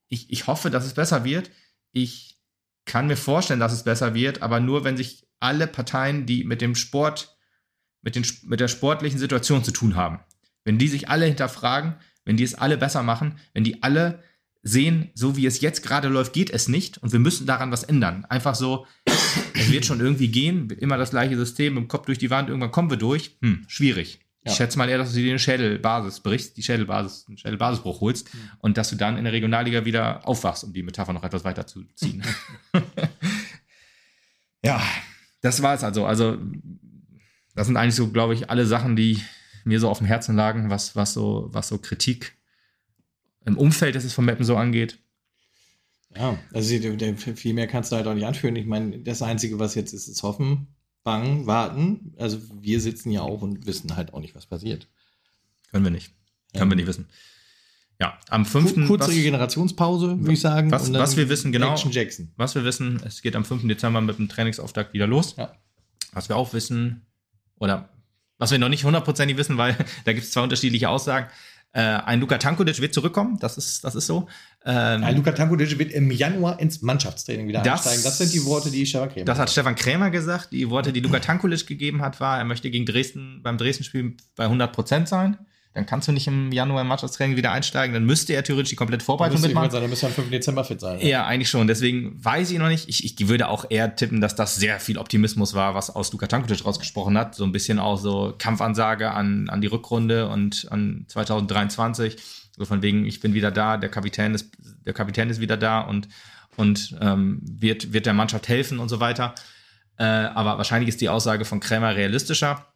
[0.09, 1.51] ich, ich hoffe, dass es besser wird.
[1.93, 2.39] Ich
[2.85, 6.61] kann mir vorstellen, dass es besser wird, aber nur, wenn sich alle Parteien, die mit
[6.61, 7.37] dem Sport,
[8.03, 10.21] mit, den, mit der sportlichen Situation zu tun haben,
[10.65, 14.23] wenn die sich alle hinterfragen, wenn die es alle besser machen, wenn die alle
[14.63, 17.83] sehen, so wie es jetzt gerade läuft, geht es nicht und wir müssen daran was
[17.83, 18.25] ändern.
[18.27, 18.87] Einfach so,
[19.55, 22.71] es wird schon irgendwie gehen, immer das gleiche System, im Kopf durch die Wand, irgendwann
[22.71, 23.37] kommen wir durch.
[23.43, 24.21] Hm, schwierig.
[24.45, 24.51] Ja.
[24.51, 28.35] Ich schätze mal eher, dass du dir eine Schädelbasis brichst, die Schädelbasis, einen Schädelbasisbruch holst
[28.35, 28.51] mhm.
[28.59, 31.67] und dass du dann in der Regionalliga wieder aufwachst, um die Metapher noch etwas weiter
[31.67, 32.25] zu ziehen.
[34.65, 34.83] ja,
[35.43, 36.07] das war es also.
[36.07, 36.39] Also,
[37.55, 39.23] das sind eigentlich so, glaube ich, alle Sachen, die
[39.65, 42.37] mir so auf dem Herzen lagen, was, was, so, was so Kritik
[43.45, 44.99] im Umfeld, das es von Mappen so angeht.
[46.17, 46.75] Ja, also
[47.37, 48.57] viel mehr kannst du halt auch nicht anführen.
[48.57, 50.75] Ich meine, das Einzige, was jetzt ist, ist hoffen,
[51.05, 52.15] bangen, warten.
[52.19, 54.89] Also wir sitzen ja auch und wissen halt auch nicht, was passiert.
[55.71, 56.13] Können wir nicht.
[56.55, 57.09] Können wir nicht wissen.
[58.01, 58.87] Ja, am 5.
[58.89, 60.71] Kurze was, Generationspause, würde ich sagen.
[60.71, 61.77] Was, was wir wissen, genau.
[61.77, 62.33] Jackson.
[62.37, 63.69] Was wir wissen, es geht am 5.
[63.69, 65.37] Dezember mit dem Trainingsauftakt wieder los.
[65.37, 65.55] Ja.
[66.13, 67.07] Was wir auch wissen,
[67.59, 67.91] oder
[68.39, 71.29] was wir noch nicht hundertprozentig wissen, weil da gibt es zwei unterschiedliche Aussagen.
[71.73, 74.29] Äh, ein Luka Tankulic wird zurückkommen, das ist, das ist so.
[74.65, 78.05] Ähm, ein Luka Tankulic wird im Januar ins Mannschaftstraining wieder das, einsteigen.
[78.05, 80.53] Das sind die Worte, die Stefan Krämer Das hat Stefan Krämer gesagt.
[80.53, 84.45] Die Worte, die Luka Tankulic gegeben hat, war, er möchte gegen Dresden beim Dresden-Spiel bei
[84.45, 85.39] 100 Prozent sein
[85.75, 88.77] dann kannst du nicht im Januar im Mannschaftstraining wieder einsteigen, dann müsste er theoretisch die
[88.77, 89.71] komplette Vorbereitung mitmachen.
[89.71, 90.31] Sein, dann müsste er am 5.
[90.31, 91.01] Dezember fit sein.
[91.01, 91.07] Ja.
[91.07, 91.67] ja, eigentlich schon.
[91.67, 92.89] Deswegen weiß ich noch nicht.
[92.91, 96.27] Ich, ich würde auch eher tippen, dass das sehr viel Optimismus war, was aus Luka
[96.27, 97.35] Tankutic rausgesprochen hat.
[97.35, 102.17] So ein bisschen auch so Kampfansage an, an die Rückrunde und an 2023.
[102.57, 104.51] So von wegen, ich bin wieder da, der Kapitän ist,
[104.85, 106.09] der Kapitän ist wieder da und,
[106.57, 109.35] und ähm, wird, wird der Mannschaft helfen und so weiter.
[109.99, 112.67] Äh, aber wahrscheinlich ist die Aussage von Krämer realistischer.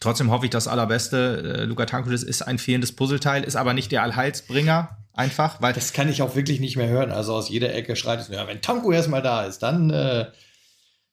[0.00, 1.58] Trotzdem hoffe ich das Allerbeste.
[1.58, 4.98] Äh, Luka Tankulis ist ein fehlendes Puzzleteil, ist aber nicht der Allheilsbringer.
[5.16, 5.72] Einfach, weil.
[5.72, 7.12] Das kann ich auch wirklich nicht mehr hören.
[7.12, 10.26] Also aus jeder Ecke schreit es, ja, wenn Tanko erstmal da ist, dann, äh,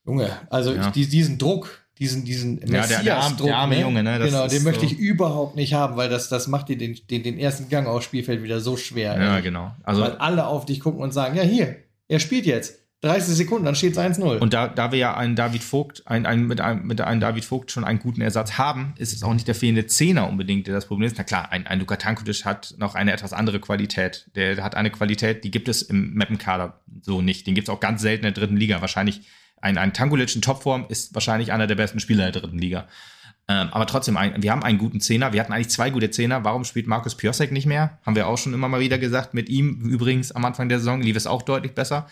[0.05, 0.91] Junge, also ja.
[0.95, 3.81] ich, diesen Druck, diesen, diesen ja, der, der, arme, der arme ne?
[3.81, 4.19] Junge, ne?
[4.19, 6.97] Das genau, den möchte so ich überhaupt nicht haben, weil das, das macht dir den,
[7.09, 9.19] den, den ersten Gang aufs Spielfeld wieder so schwer.
[9.21, 9.41] Ja, ey.
[9.41, 9.75] genau.
[9.83, 11.75] Also, weil alle auf dich gucken und sagen, ja, hier,
[12.07, 12.81] er spielt jetzt.
[13.01, 14.37] 30 Sekunden, dann steht es 1-0.
[14.37, 17.43] Und da, da wir ja einen David Vogt, ein, ein, mit, einem, mit einem David
[17.43, 20.75] Vogt schon einen guten Ersatz haben, ist es auch nicht der fehlende Zehner unbedingt, der
[20.75, 21.17] das Problem ist.
[21.17, 24.29] Na klar, ein, ein Luka Tankutic hat noch eine etwas andere Qualität.
[24.35, 27.47] Der hat eine Qualität, die gibt es im Mappenkader so nicht.
[27.47, 28.81] Den gibt es auch ganz selten in der dritten Liga.
[28.81, 29.21] Wahrscheinlich
[29.61, 32.87] ein, ein Tankulic in Topform ist wahrscheinlich einer der besten Spieler der dritten Liga.
[33.47, 35.33] Ähm, aber trotzdem, ein, wir haben einen guten Zehner.
[35.33, 36.43] Wir hatten eigentlich zwei gute Zehner.
[36.43, 37.99] Warum spielt Markus Piosek nicht mehr?
[38.05, 39.33] Haben wir auch schon immer mal wieder gesagt.
[39.33, 42.07] Mit ihm übrigens am Anfang der Saison lief es auch deutlich besser.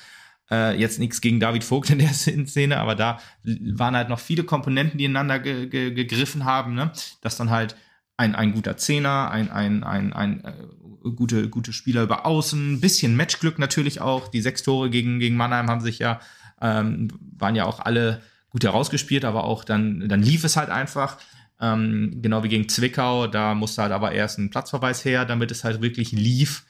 [0.52, 4.44] Äh, jetzt nichts gegen David Vogt in der Szene, aber da waren halt noch viele
[4.44, 6.92] Komponenten, die ineinander ge ge gegriffen haben, ne?
[7.22, 7.76] dass dann halt
[8.18, 12.82] ein, ein guter Zehner, ein, ein, ein, ein äh, gute, gute Spieler über Außen, ein
[12.82, 14.28] bisschen Matchglück natürlich auch.
[14.28, 16.20] Die sechs Tore gegen, gegen Mannheim haben sich ja,
[16.62, 21.18] ähm, waren ja auch alle gut herausgespielt, aber auch dann, dann lief es halt einfach.
[21.62, 25.64] Ähm, genau wie gegen Zwickau, da musste halt aber erst ein Platzverweis her, damit es
[25.64, 26.66] halt wirklich lief.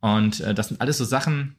[0.00, 1.56] Und äh, das sind alles so Sachen,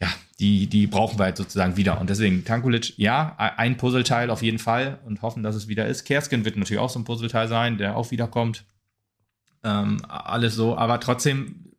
[0.00, 2.00] ja, die, die brauchen wir halt sozusagen wieder.
[2.00, 6.04] Und deswegen Tankulic, ja, ein Puzzleteil auf jeden Fall und hoffen, dass es wieder ist.
[6.04, 8.64] Kerskin wird natürlich auch so ein Puzzleteil sein, der auch wiederkommt.
[9.62, 11.74] Ähm, alles so, aber trotzdem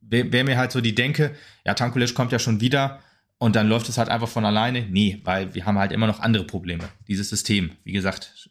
[0.00, 3.00] wäre wär mir halt so die Denke, ja, Tankulic kommt ja schon wieder
[3.38, 4.86] und dann läuft es halt einfach von alleine.
[4.88, 6.84] Nee, weil wir haben halt immer noch andere Probleme.
[7.06, 8.50] Dieses System, wie gesagt,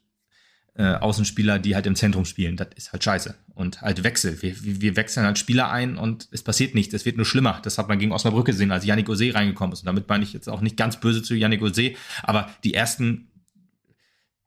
[0.76, 2.58] äh, Außenspieler, die halt im Zentrum spielen.
[2.58, 3.36] Das ist halt scheiße.
[3.54, 4.42] Und halt Wechsel.
[4.42, 6.94] Wir, wir wechseln halt Spieler ein und es passiert nichts.
[6.94, 7.62] Es wird nur schlimmer.
[7.64, 9.80] Das hat man gegen Osnabrück gesehen, als Yannick Ose reingekommen ist.
[9.80, 13.30] Und damit meine ich jetzt auch nicht ganz böse zu Yannick Ose, aber die ersten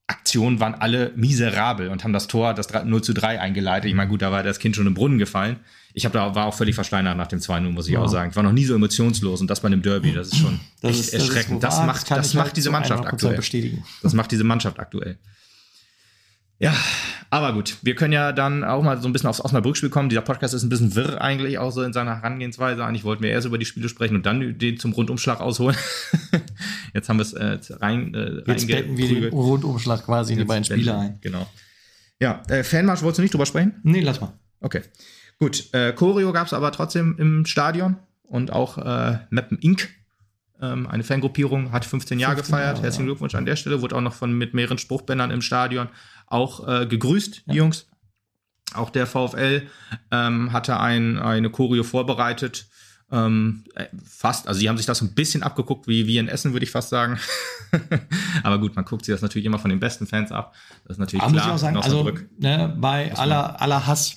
[0.06, 3.90] Aktionen waren alle miserabel und haben das Tor, das 0 zu 3 eingeleitet.
[3.90, 5.60] Ich meine, gut, da war das Kind schon im Brunnen gefallen.
[5.98, 8.00] Ich habe da war auch völlig versteinert nach dem 2-0, muss ich ja.
[8.00, 8.30] auch sagen.
[8.30, 10.96] Ich war noch nie so emotionslos und das bei einem Derby, das ist schon das
[10.96, 11.62] ist, erschreckend.
[11.62, 13.34] Das, ist, das macht, das macht diese Mannschaft aktuell.
[13.34, 13.84] Bestätigen.
[14.02, 15.18] Das macht diese Mannschaft aktuell.
[16.60, 16.72] Ja,
[17.30, 20.08] aber gut, wir können ja dann auch mal so ein bisschen aufs Osnabrück-Spiel kommen.
[20.08, 22.84] Dieser Podcast ist ein bisschen wirr eigentlich auch so in seiner Herangehensweise.
[22.84, 25.76] Eigentlich wollten wir erst über die Spiele sprechen und dann den zum Rundumschlag ausholen.
[26.94, 30.44] Jetzt haben wir es äh, rein äh, Jetzt betten wir den Rundumschlag quasi in die
[30.44, 31.18] beiden Spiele ein.
[31.20, 31.48] Genau.
[32.20, 33.74] Ja, äh, Fanmarsch wolltest du nicht drüber sprechen?
[33.82, 34.32] Nee, lass mal.
[34.60, 34.82] Okay.
[35.38, 39.88] Gut, äh, Choreo gab es aber trotzdem im Stadion und auch äh, Mappen Inc
[40.60, 42.76] ähm, eine Fangruppierung, hat 15 Jahre 15 gefeiert.
[42.76, 43.12] Jahre, Herzlichen ja.
[43.12, 43.80] Glückwunsch an der Stelle.
[43.80, 45.88] Wurde auch noch von mit mehreren Spruchbändern im Stadion
[46.26, 47.52] auch äh, gegrüßt, ja.
[47.52, 47.86] die Jungs.
[48.74, 49.66] Auch der VfL
[50.10, 52.66] ähm, hatte ein, eine Choreo vorbereitet.
[53.10, 56.52] Ähm, äh, fast, also die haben sich das ein bisschen abgeguckt, wie wir in Essen,
[56.52, 57.18] würde ich fast sagen.
[58.42, 60.54] Aber gut, man guckt sich das natürlich immer von den besten Fans ab.
[60.84, 61.48] Das ist natürlich Aber muss klar.
[61.48, 64.14] ich auch sagen, also ne, bei aller, aller Hass,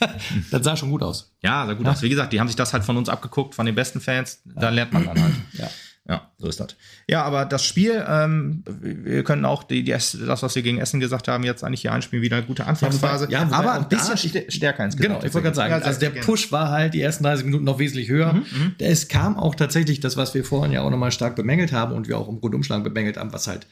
[0.50, 1.32] das sah schon gut aus.
[1.42, 2.00] ja, sah gut aus.
[2.00, 4.40] Wie gesagt, die haben sich das halt von uns abgeguckt, von den besten Fans.
[4.44, 5.34] Da lernt man dann halt.
[5.52, 5.68] Ja.
[6.10, 6.74] Ja, so ist das.
[7.08, 10.98] Ja, aber das Spiel, ähm, wir können auch die, die, das, was wir gegen Essen
[10.98, 13.28] gesagt haben, jetzt eigentlich hier einspielen, wieder eine gute Anfangsphase.
[13.30, 15.14] Ja, wobei- ja, wobei aber ein bisschen st- stärker insgesamt.
[15.20, 16.10] Genau, ich wollte gerade sagen, also der.
[16.22, 18.32] Push war halt die ersten 30 Minuten noch wesentlich höher.
[18.32, 21.94] Mhm, Es kam auch tatsächlich das, was wir vorhin ja auch nochmal stark bemängelt haben
[21.94, 23.68] und wir auch im Rundumschlag bemängelt haben, was halt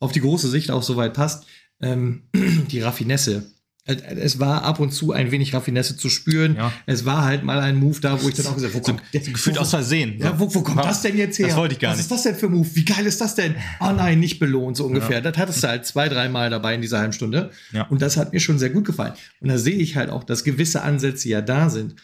[0.00, 1.44] auf die große Sicht auch soweit passt,
[1.82, 3.52] ähm, die Raffinesse.
[3.84, 6.54] Es war ab und zu ein wenig Raffinesse zu spüren.
[6.54, 6.72] Ja.
[6.86, 9.02] Es war halt mal ein Move da, wo ich dann auch gesagt habe, wo kommt,
[9.12, 10.18] Gefühlt aus Versehen.
[10.20, 11.48] ja, wo, wo kommt das denn jetzt her?
[11.48, 12.04] Das wollte ich gar Was nicht.
[12.04, 12.68] ist das denn für ein Move?
[12.74, 13.56] Wie geil ist das denn?
[13.80, 15.20] Oh nein, nicht belohnt, so ungefähr.
[15.20, 17.50] Das hattest du halt zwei, dreimal dabei in dieser halben Stunde.
[17.72, 17.82] Ja.
[17.88, 19.14] Und das hat mir schon sehr gut gefallen.
[19.40, 21.96] Und da sehe ich halt auch, dass gewisse Ansätze ja da sind.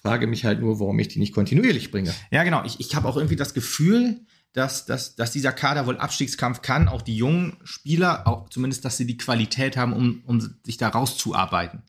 [0.00, 2.14] Frage mich halt nur, warum ich die nicht kontinuierlich bringe.
[2.30, 2.64] Ja, genau.
[2.64, 4.20] Ich, ich habe auch irgendwie das Gefühl,
[4.56, 6.88] dass, dass, dass dieser Kader wohl Abstiegskampf kann.
[6.88, 10.88] Auch die jungen Spieler, auch zumindest, dass sie die Qualität haben, um, um sich da
[10.88, 11.82] rauszuarbeiten.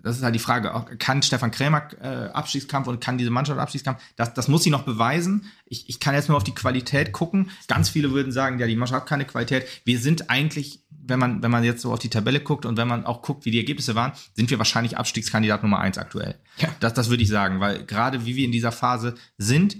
[0.00, 0.72] Das ist halt die Frage.
[0.72, 4.00] Auch, Kann Stefan Krämer äh, Abstiegskampf und kann diese Mannschaft Abstiegskampf?
[4.14, 5.46] Das, das muss sie noch beweisen.
[5.66, 7.50] Ich, ich kann jetzt nur auf die Qualität gucken.
[7.66, 9.66] Ganz viele würden sagen, ja, die Mannschaft hat keine Qualität.
[9.84, 12.88] Wir sind eigentlich, wenn man, wenn man jetzt so auf die Tabelle guckt und wenn
[12.88, 16.36] man auch guckt, wie die Ergebnisse waren, sind wir wahrscheinlich Abstiegskandidat Nummer eins aktuell.
[16.58, 16.68] Ja.
[16.78, 19.76] Das, das würde ich sagen, weil gerade wie wir in dieser Phase sind,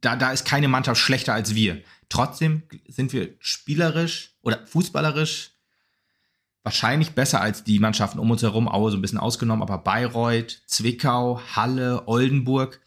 [0.00, 1.82] da, da ist keine Mannschaft schlechter als wir.
[2.08, 5.52] Trotzdem sind wir spielerisch oder fußballerisch
[6.62, 10.62] wahrscheinlich besser als die Mannschaften um uns herum, Aue so ein bisschen ausgenommen, aber Bayreuth,
[10.66, 12.80] Zwickau, Halle, Oldenburg,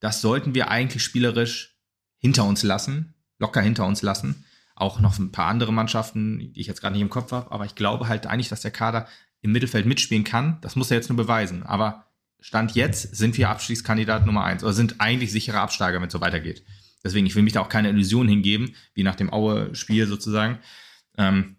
[0.00, 1.76] das sollten wir eigentlich spielerisch
[2.18, 4.44] hinter uns lassen, locker hinter uns lassen.
[4.74, 7.66] Auch noch ein paar andere Mannschaften, die ich jetzt gerade nicht im Kopf habe, aber
[7.66, 9.06] ich glaube halt eigentlich, dass der Kader
[9.42, 10.58] im Mittelfeld mitspielen kann.
[10.62, 11.62] Das muss er jetzt nur beweisen.
[11.62, 12.06] Aber
[12.40, 16.20] Stand jetzt sind wir Abstiegskandidat Nummer eins oder sind eigentlich sichere Absteiger, wenn es so
[16.20, 16.64] weitergeht.
[17.04, 20.58] Deswegen, ich will mich da auch keine Illusion hingeben, wie nach dem Aue-Spiel sozusagen.
[21.16, 21.56] Ähm,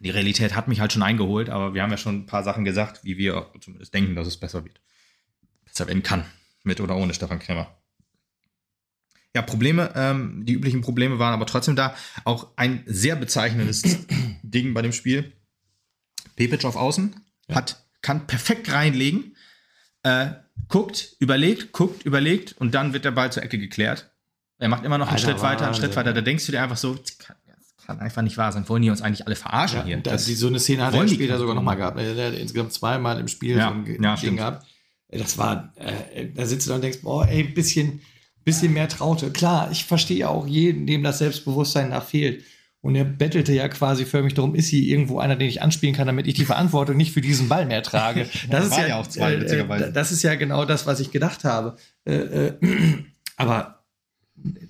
[0.00, 2.64] die Realität hat mich halt schon eingeholt, aber wir haben ja schon ein paar Sachen
[2.64, 4.80] gesagt, wie wir zumindest denken, dass es besser wird.
[5.64, 6.24] Besser werden kann.
[6.64, 7.74] Mit oder ohne Stefan Krämer.
[9.34, 11.94] Ja, Probleme, ähm, die üblichen Probleme waren aber trotzdem da.
[12.24, 13.82] Auch ein sehr bezeichnendes
[14.42, 15.32] Ding bei dem Spiel.
[16.36, 17.14] Pepic auf Außen
[17.50, 19.35] hat, kann perfekt reinlegen,
[20.06, 20.34] äh,
[20.68, 24.10] guckt, überlegt, guckt, überlegt und dann wird der Ball zur Ecke geklärt.
[24.58, 26.12] Er macht immer noch einen Alter, Schritt weiter, einen Schritt weiter.
[26.12, 28.68] Da denkst du dir einfach so, das kann, das kann einfach nicht wahr sein.
[28.68, 29.98] Wollen die uns eigentlich alle verarschen hier?
[29.98, 31.98] das, die, so eine Szene hat er später gar sogar nochmal gehabt.
[31.98, 34.66] Er hat insgesamt zweimal im Spiel Ja, so ja, Ding gehabt.
[35.08, 38.00] Das war, äh, da sitzt du da und denkst, boah, ey, bisschen,
[38.44, 39.30] bisschen mehr Traute.
[39.30, 42.44] Klar, ich verstehe auch jeden, dem das Selbstbewusstsein nach fehlt.
[42.86, 46.06] Und er bettelte ja quasi förmlich darum, ist hier irgendwo einer, den ich anspielen kann,
[46.06, 48.28] damit ich die Verantwortung nicht für diesen Ball mehr trage.
[48.48, 49.86] Das ist war ja, ja auch zwei, äh, witzigerweise.
[49.86, 51.76] äh, Das ist ja genau das, was ich gedacht habe.
[52.04, 52.54] Äh, äh,
[53.36, 53.84] aber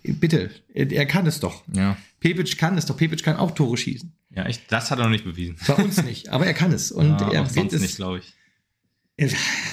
[0.02, 1.62] bitte, er kann es doch.
[1.74, 1.98] Ja.
[2.20, 2.96] Pepic kann es doch.
[2.96, 4.10] Pepic kann auch Tore schießen.
[4.30, 5.56] Ja, echt, das hat er noch nicht bewiesen.
[5.66, 6.90] Bei uns nicht, aber er kann es.
[6.90, 7.82] Und ja, er auch wird sonst es.
[7.82, 8.32] nicht, glaube ich.
[9.18, 9.28] Er,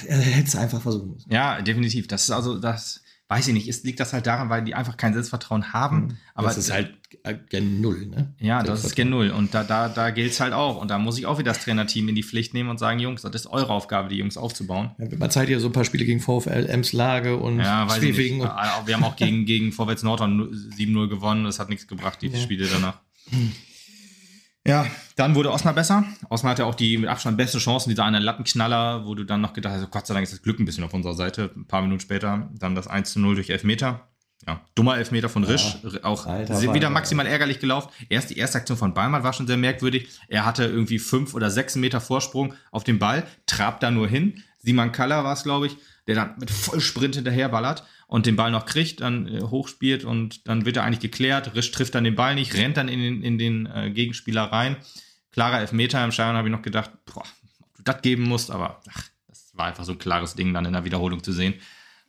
[0.07, 1.31] er hätte es einfach versuchen müssen.
[1.31, 2.07] Ja, definitiv.
[2.07, 3.67] Das ist also, das weiß ich nicht.
[3.69, 6.17] Ist, liegt das halt daran, weil die einfach kein Selbstvertrauen haben.
[6.33, 6.93] Aber das ist halt
[7.49, 8.33] gen Null, ne?
[8.39, 9.29] Ja, das ist Gen Null.
[9.29, 10.81] Und da, da, da gilt es halt auch.
[10.81, 13.21] Und da muss ich auch wieder das Trainerteam in die Pflicht nehmen und sagen, Jungs,
[13.21, 14.91] das ist eure Aufgabe, die Jungs aufzubauen.
[14.97, 18.17] Ja, man zeigt ja so ein paar Spiele gegen VfL, Emslage und Ja, weiß ich
[18.17, 18.31] nicht.
[18.33, 21.43] Und, Ja, Wir haben auch gegen, gegen Vorwärts Nordhorn 7-0 gewonnen.
[21.45, 22.37] Das hat nichts gebracht, die Ja.
[22.37, 22.99] Spiele danach.
[24.65, 24.87] Ja,
[25.17, 26.05] dann wurde Osnabrück besser.
[26.29, 29.51] Osnabrück hatte auch die mit Abstand beste Chancen, dieser eine Lattenknaller, wo du dann noch
[29.53, 31.51] gedacht hast, Gott sei Dank ist das Glück ein bisschen auf unserer Seite.
[31.55, 34.07] Ein paar Minuten später dann das 1 zu 0 durch Elfmeter.
[34.45, 35.77] Ja, dummer Elfmeter von Risch.
[36.03, 36.89] Auch Alter, wieder Alter.
[36.89, 37.89] maximal ärgerlich gelaufen.
[38.09, 40.09] Erst die erste Aktion von Ballmann war schon sehr merkwürdig.
[40.27, 44.43] Er hatte irgendwie fünf oder sechs Meter Vorsprung auf den Ball, trabt da nur hin.
[44.59, 45.77] Simon Kaller war es, glaube ich,
[46.07, 50.65] der dann mit Vollsprint hinterherballert und den Ball noch kriegt, dann äh, hochspielt und dann
[50.65, 51.55] wird er eigentlich geklärt.
[51.55, 54.75] Risch trifft dann den Ball nicht, rennt dann in den, in den äh, Gegenspieler rein.
[55.31, 56.03] Klarer Elfmeter.
[56.03, 57.23] Im Stadion habe ich noch gedacht, boah,
[57.61, 60.65] ob du das geben musst, aber ach, das war einfach so ein klares Ding dann
[60.65, 61.55] in der Wiederholung zu sehen.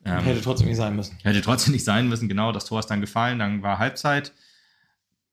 [0.04, 1.16] Ähm, hätte trotzdem nicht sein müssen.
[1.22, 2.52] Hätte trotzdem nicht sein müssen, genau.
[2.52, 4.32] Das Tor ist dann gefallen, dann war Halbzeit.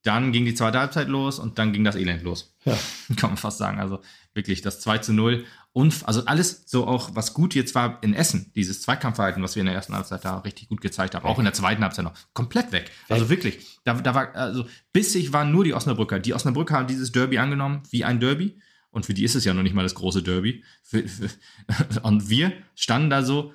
[0.02, 2.56] Dann ging die zweite Halbzeit los und dann ging das Elend los.
[2.64, 2.76] Ja.
[3.16, 3.78] Kann man fast sagen.
[3.78, 4.00] Also
[4.34, 5.44] wirklich das 2 zu 0.
[5.72, 9.60] Und also alles so auch, was gut jetzt war in Essen, dieses Zweikampfverhalten, was wir
[9.60, 12.14] in der ersten Halbzeit da richtig gut gezeigt haben, auch in der zweiten Halbzeit noch,
[12.34, 12.90] komplett weg.
[13.08, 16.18] Also wirklich, da, da war, also bissig waren nur die Osnabrücker.
[16.18, 18.58] Die Osnabrücker haben dieses Derby angenommen wie ein Derby.
[18.90, 20.62] Und für die ist es ja noch nicht mal das große Derby.
[20.82, 21.30] Für, für,
[22.02, 23.54] und wir standen da so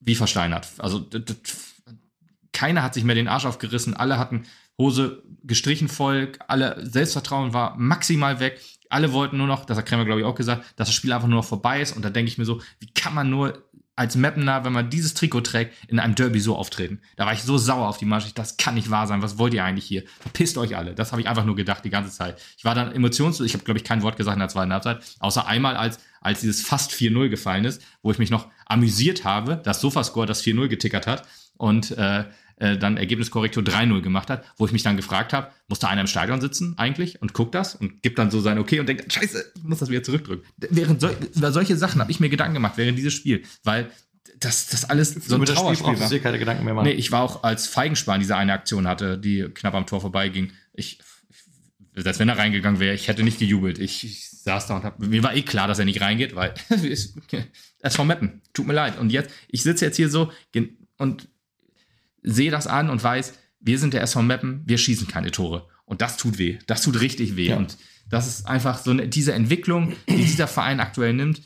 [0.00, 0.68] wie versteinert.
[0.78, 1.06] Also
[2.52, 4.44] keiner hat sich mehr den Arsch aufgerissen, alle hatten
[4.78, 8.60] Hose gestrichen voll, alle Selbstvertrauen war maximal weg.
[8.88, 11.28] Alle wollten nur noch, das hat Krämer glaube ich auch gesagt, dass das Spiel einfach
[11.28, 11.94] nur noch vorbei ist.
[11.94, 13.70] Und da denke ich mir so, wie kann man nur
[14.00, 17.00] als Mappener, wenn man dieses Trikot trägt, in einem Derby so auftreten.
[17.16, 18.38] Da war ich so sauer auf die Mannschaft.
[18.38, 19.20] Das kann nicht wahr sein.
[19.20, 20.04] Was wollt ihr eigentlich hier?
[20.20, 20.94] Verpisst euch alle.
[20.94, 22.40] Das habe ich einfach nur gedacht die ganze Zeit.
[22.56, 23.46] Ich war dann emotionslos.
[23.46, 25.04] Ich habe, glaube ich, kein Wort gesagt in der zweiten Halbzeit.
[25.18, 29.56] Außer einmal, als, als dieses fast 4-0 gefallen ist, wo ich mich noch amüsiert habe,
[29.56, 32.24] dass Sofascore das 4-0 getickert hat und äh,
[32.56, 36.02] äh, dann Ergebniskorrektur 3-0 gemacht hat, wo ich mich dann gefragt habe, muss da einer
[36.02, 39.10] im Stadion sitzen eigentlich und guckt das und gibt dann so sein Okay und denkt,
[39.12, 40.44] scheiße, ich muss das wieder zurückdrücken.
[40.58, 43.90] Während sol über solche Sachen habe ich mir Gedanken gemacht während dieses Spiel, weil
[44.38, 46.08] das, das alles so ein Trauerspiel war.
[46.08, 46.86] dir keine Gedanken mehr machen.
[46.86, 50.52] Nee, ich war auch als Feigenspahn diese eine Aktion hatte, die knapp am Tor vorbeiging.
[50.72, 50.98] Ich,
[51.96, 53.78] als wenn er reingegangen wäre, ich hätte nicht gejubelt.
[53.78, 56.54] Ich, ich saß da und hab, mir war eh klar, dass er nicht reingeht, weil
[56.70, 57.16] ist
[57.88, 58.42] vom Meppen.
[58.52, 58.98] Tut mir leid.
[58.98, 60.32] Und jetzt, ich sitze jetzt hier so
[60.98, 61.28] und
[62.22, 65.68] sehe das an und weiß, wir sind der SV Meppen, wir schießen keine Tore.
[65.84, 66.58] Und das tut weh.
[66.66, 67.48] Das tut richtig weh.
[67.48, 67.56] Ja.
[67.56, 67.76] Und
[68.08, 71.42] das ist einfach so eine, diese Entwicklung, die dieser Verein aktuell nimmt.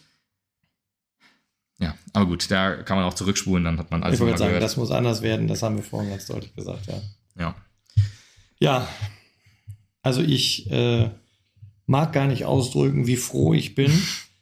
[1.79, 4.51] Ja, aber gut, da kann man auch zurückspulen, dann hat man alles Ich wollte sagen,
[4.51, 4.63] gehört.
[4.63, 7.03] das muss anders werden, das haben wir vorhin ganz deutlich gesagt, ja.
[7.37, 7.55] Ja.
[8.61, 8.89] Ja,
[10.05, 11.11] also ich äh,
[11.87, 13.91] mag gar nicht ausdrücken, wie froh ich bin,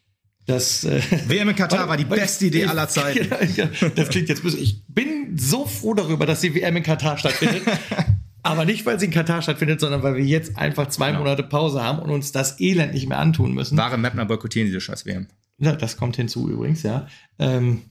[0.46, 3.30] das, äh, WM in Katar war die beste Idee aller Zeiten.
[3.94, 4.58] das klingt jetzt böse.
[4.58, 7.62] Ich bin so froh darüber, dass die WM in Katar stattfindet.
[8.44, 11.20] Aber nicht, weil sie in Katar stattfindet, sondern weil wir jetzt einfach zwei genau.
[11.20, 13.78] Monate Pause haben und uns das Elend nicht mehr antun müssen.
[13.78, 15.28] Wahre Mapner boykottieren diese scheiß WM.
[15.58, 17.06] Ja, das kommt hinzu übrigens, ja.
[17.38, 17.82] Ähm,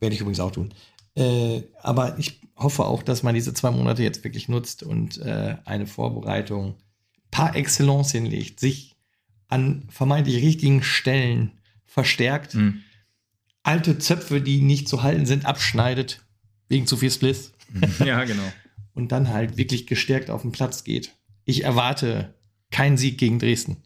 [0.00, 0.72] werde ich übrigens auch tun.
[1.14, 5.56] Äh, aber ich hoffe auch, dass man diese zwei Monate jetzt wirklich nutzt und äh,
[5.64, 6.76] eine Vorbereitung
[7.30, 8.94] par excellence hinlegt, sich
[9.48, 11.52] an vermeintlich richtigen Stellen
[11.84, 12.82] verstärkt, mhm.
[13.62, 16.24] alte Zöpfe, die nicht zu halten sind, abschneidet,
[16.68, 17.52] wegen zu viel Spliss.
[18.04, 18.42] Ja, genau.
[18.94, 21.12] Und dann halt wirklich gestärkt auf den Platz geht.
[21.44, 22.34] Ich erwarte
[22.70, 23.78] keinen Sieg gegen Dresden.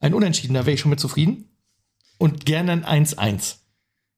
[0.00, 1.48] Ein Unentschieden, da wäre ich schon mit zufrieden.
[2.18, 3.56] Und gerne ein 1-1.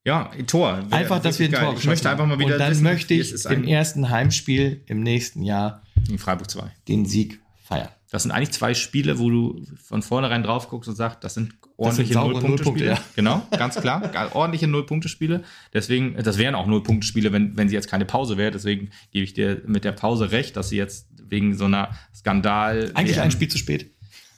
[0.05, 0.83] Ja, ein Tor.
[0.91, 2.53] Einfach, dass wir ein Tor Ich möchte einfach mal wieder.
[2.53, 7.05] Und dann wissen, möchte ich im ersten Heimspiel im nächsten Jahr in Freiburg 2 den
[7.05, 7.89] Sieg feiern.
[8.11, 11.55] Das sind eigentlich zwei Spiele, wo du von vornherein drauf guckst und sagst, das sind
[11.77, 12.85] ordentliche Null-Punkte-Spiele.
[12.85, 12.99] Ja.
[13.15, 14.11] Genau, ganz klar.
[14.35, 15.43] ordentliche Null-Punkte-Spiele.
[15.73, 18.51] Deswegen, das wären auch Null-Punkte-Spiele, wenn, wenn sie jetzt keine Pause wäre.
[18.51, 22.91] Deswegen gebe ich dir mit der Pause recht, dass sie jetzt wegen so einer Skandal.
[22.93, 23.89] Eigentlich ein Spiel zu spät.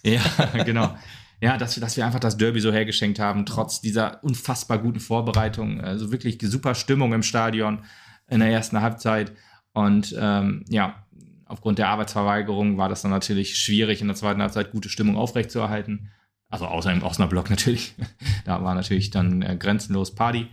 [0.06, 0.22] Ja,
[0.66, 0.96] genau.
[1.42, 5.82] Ja, dass, dass wir einfach das Derby so hergeschenkt haben, trotz dieser unfassbar guten Vorbereitung.
[5.82, 7.84] Also wirklich super Stimmung im Stadion
[8.28, 9.34] in der ersten Halbzeit.
[9.74, 11.06] Und ähm, ja,
[11.46, 16.10] aufgrund der Arbeitsverweigerung war das dann natürlich schwierig, in der zweiten Halbzeit gute Stimmung aufrechtzuerhalten.
[16.50, 17.96] Also außer im Osnabrück natürlich.
[18.46, 20.48] da war natürlich dann äh, grenzenlos Party,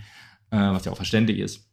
[0.50, 1.68] äh, was ja auch verständlich ist.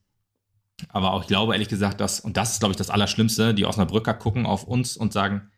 [0.88, 3.66] Aber auch ich glaube ehrlich gesagt, dass, und das ist glaube ich das Allerschlimmste, die
[3.66, 5.50] Osnabrücker gucken auf uns und sagen,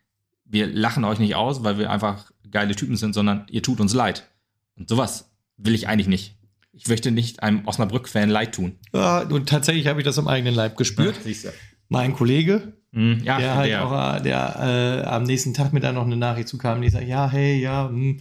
[0.44, 3.94] wir lachen euch nicht aus, weil wir einfach geile Typen sind, sondern ihr tut uns
[3.94, 4.28] leid.
[4.76, 6.36] Und sowas will ich eigentlich nicht.
[6.72, 8.76] Ich möchte nicht einem Osnabrück-Fan leid tun.
[8.94, 11.16] Ja, und tatsächlich habe ich das am eigenen Leib gespürt.
[11.24, 11.50] Ja,
[11.88, 13.86] mein Kollege, Mhm, ja, der halt der.
[13.86, 17.06] auch, äh, der äh, am nächsten Tag mir dann noch eine Nachricht zukam, die sagt,
[17.08, 18.20] ja, hey, ja, hm,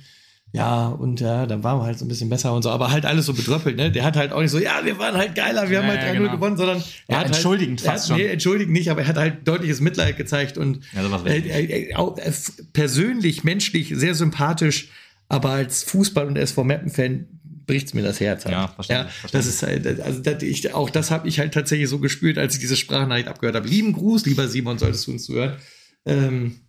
[0.54, 3.06] ja, und ja, dann waren wir halt so ein bisschen besser und so, aber halt
[3.06, 3.90] alles so bedröppelt, ne?
[3.90, 6.02] Der hat halt auch nicht so, ja, wir waren halt geiler, wir ja, haben halt
[6.02, 6.32] 3-0 genau.
[6.32, 8.26] gewonnen, sondern er ja, hat halt entschuldigend halt, fast hat, schon.
[8.26, 12.18] Nee, entschuldigend nicht, aber er hat halt deutliches Mitleid gezeigt und ja, äh, äh, auch,
[12.18, 12.32] äh,
[12.74, 14.90] persönlich, menschlich sehr sympathisch,
[15.30, 17.28] aber als Fußball- und SV Mappen-Fan
[17.66, 18.44] bricht mir das Herz.
[18.44, 18.54] Halt.
[18.54, 18.98] Ja, verstehe.
[18.98, 22.38] Ja, das ist halt, also das, ich, auch das habe ich halt tatsächlich so gespürt,
[22.38, 23.70] als ich diese Sprachnachricht abgehört habe.
[23.70, 25.56] Lieben Gruß, lieber Simon, solltest du uns zuhören.
[26.06, 26.60] Ähm,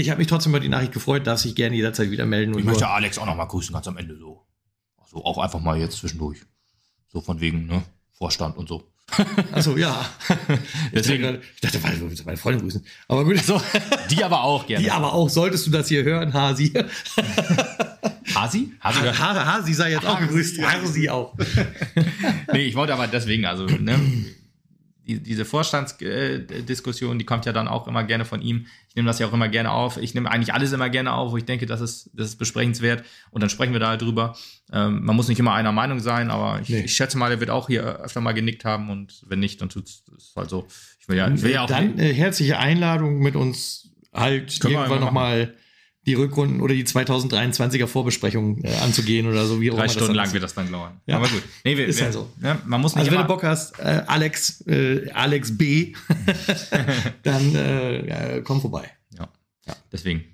[0.00, 2.58] ich habe mich trotzdem über die Nachricht gefreut, darf sich gerne jederzeit wieder melden.
[2.58, 4.44] ich möchte Alex auch noch mal grüßen, ganz am Ende so.
[5.00, 6.40] Also auch einfach mal jetzt zwischendurch.
[7.08, 7.82] So von wegen, ne?
[8.12, 8.90] Vorstand und so.
[9.52, 10.04] Achso, ja.
[10.92, 11.38] Deswegen.
[11.54, 12.84] Ich dachte, weil du meine Freundin grüßen.
[13.06, 13.38] Aber gut.
[13.38, 13.60] So.
[14.10, 14.82] Die aber auch gerne.
[14.82, 15.28] Die aber auch.
[15.28, 16.72] Solltest du das hier hören, Hasi.
[18.34, 18.72] Hasi?
[18.80, 20.60] Hasi, ha Hasi sei jetzt auch gegrüßt.
[20.60, 21.34] Hasi auch.
[22.52, 24.00] nee, ich wollte aber deswegen, also, ne,
[25.06, 28.66] die, diese Vorstandsdiskussion, die kommt ja dann auch immer gerne von ihm.
[28.88, 29.96] Ich nehme das ja auch immer gerne auf.
[29.98, 33.04] Ich nehme eigentlich alles immer gerne auf, wo ich denke, das ist, das ist besprechenswert.
[33.30, 34.36] Und dann sprechen wir da halt drüber.
[34.72, 36.80] Ähm, man muss nicht immer einer Meinung sein, aber ich, nee.
[36.80, 38.90] ich, schätze mal, er wird auch hier öfter mal genickt haben.
[38.90, 40.66] Und wenn nicht, dann tut es halt so.
[41.00, 45.54] Ich will ja, will ja auch dann äh, herzliche Einladung mit uns halt irgendwann nochmal
[46.06, 49.60] die Rückrunden oder die 2023er Vorbesprechung äh, anzugehen oder so.
[49.60, 51.00] Wie Drei Stunden lang wird das dann dauern.
[51.06, 51.16] Ja.
[51.16, 51.42] Aber gut.
[51.64, 52.30] Nee, wir, ist wir, ja so.
[52.42, 55.94] Ja, man muss nicht also wenn du Bock hast, äh, Alex, äh, Alex B,
[57.22, 58.90] dann äh, komm vorbei.
[59.16, 59.28] Ja,
[59.66, 59.74] ja.
[59.92, 60.24] deswegen.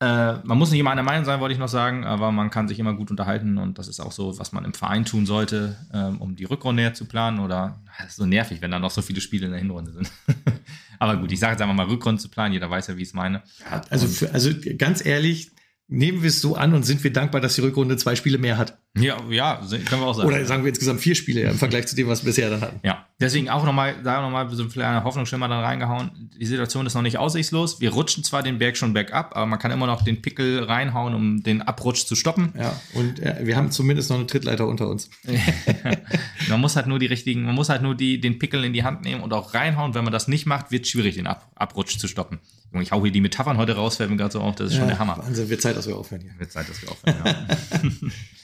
[0.00, 2.68] Äh, man muss nicht immer einer Meinung sein, wollte ich noch sagen, aber man kann
[2.68, 5.76] sich immer gut unterhalten und das ist auch so, was man im Verein tun sollte,
[5.92, 8.92] ähm, um die Rückrunde näher zu planen oder das ist so nervig, wenn dann noch
[8.92, 10.12] so viele Spiele in der Hinrunde sind.
[11.00, 13.08] Aber gut, ich sage jetzt einfach mal Rückrunde zu planen, jeder weiß ja, wie ich
[13.08, 13.42] es meine.
[13.90, 15.50] also, für, also ganz ehrlich,
[15.88, 18.56] nehmen wir es so an und sind wir dankbar, dass die Rückrunde zwei Spiele mehr
[18.56, 18.78] hat.
[19.00, 20.28] Ja, ja, können wir auch sagen.
[20.28, 22.60] Oder sagen wir insgesamt vier Spiele ja, im Vergleich zu dem, was wir bisher dann
[22.60, 22.80] hatten.
[22.82, 26.30] Ja, deswegen auch nochmal, da nochmal so ein kleiner Hoffnungsschimmer dann reingehauen.
[26.38, 27.80] Die Situation ist noch nicht aussichtslos.
[27.80, 31.14] Wir rutschen zwar den Berg schon bergab, aber man kann immer noch den Pickel reinhauen,
[31.14, 32.52] um den Abrutsch zu stoppen.
[32.58, 35.10] Ja, und äh, wir haben zumindest noch eine Trittleiter unter uns.
[36.48, 38.84] man muss halt nur die richtigen, man muss halt nur die, den Pickel in die
[38.84, 39.94] Hand nehmen und auch reinhauen.
[39.94, 42.38] Wenn man das nicht macht, wird es schwierig, den Ab Abrutsch zu stoppen.
[42.80, 44.80] Ich hau hier die Metaphern heute raus, fällt mir gerade so auf, das ist ja,
[44.80, 45.18] schon der Hammer.
[45.18, 46.32] Wahnsinn, wird Zeit, dass wir aufhören hier.
[46.38, 47.80] Wird Zeit, dass wir aufhören, ja.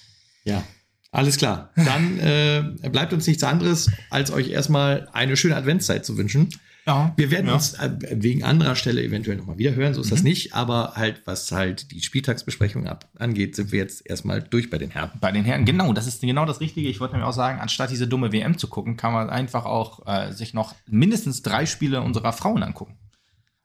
[0.44, 0.64] ja.
[1.10, 1.70] Alles klar.
[1.76, 2.18] Dann
[2.82, 6.48] äh, bleibt uns nichts anderes, als euch erstmal eine schöne Adventszeit zu wünschen.
[6.86, 7.54] Ja, wir werden ja.
[7.54, 10.10] uns äh, wegen anderer Stelle eventuell nochmal wieder hören, so ist mhm.
[10.10, 10.54] das nicht.
[10.54, 14.90] Aber halt, was halt die Spieltagsbesprechung ab, angeht, sind wir jetzt erstmal durch bei den
[14.90, 15.12] Herren.
[15.20, 16.88] Bei den Herren, genau, das ist genau das Richtige.
[16.88, 20.06] Ich wollte nämlich auch sagen, anstatt diese dumme WM zu gucken, kann man einfach auch
[20.06, 22.98] äh, sich noch mindestens drei Spiele unserer Frauen angucken.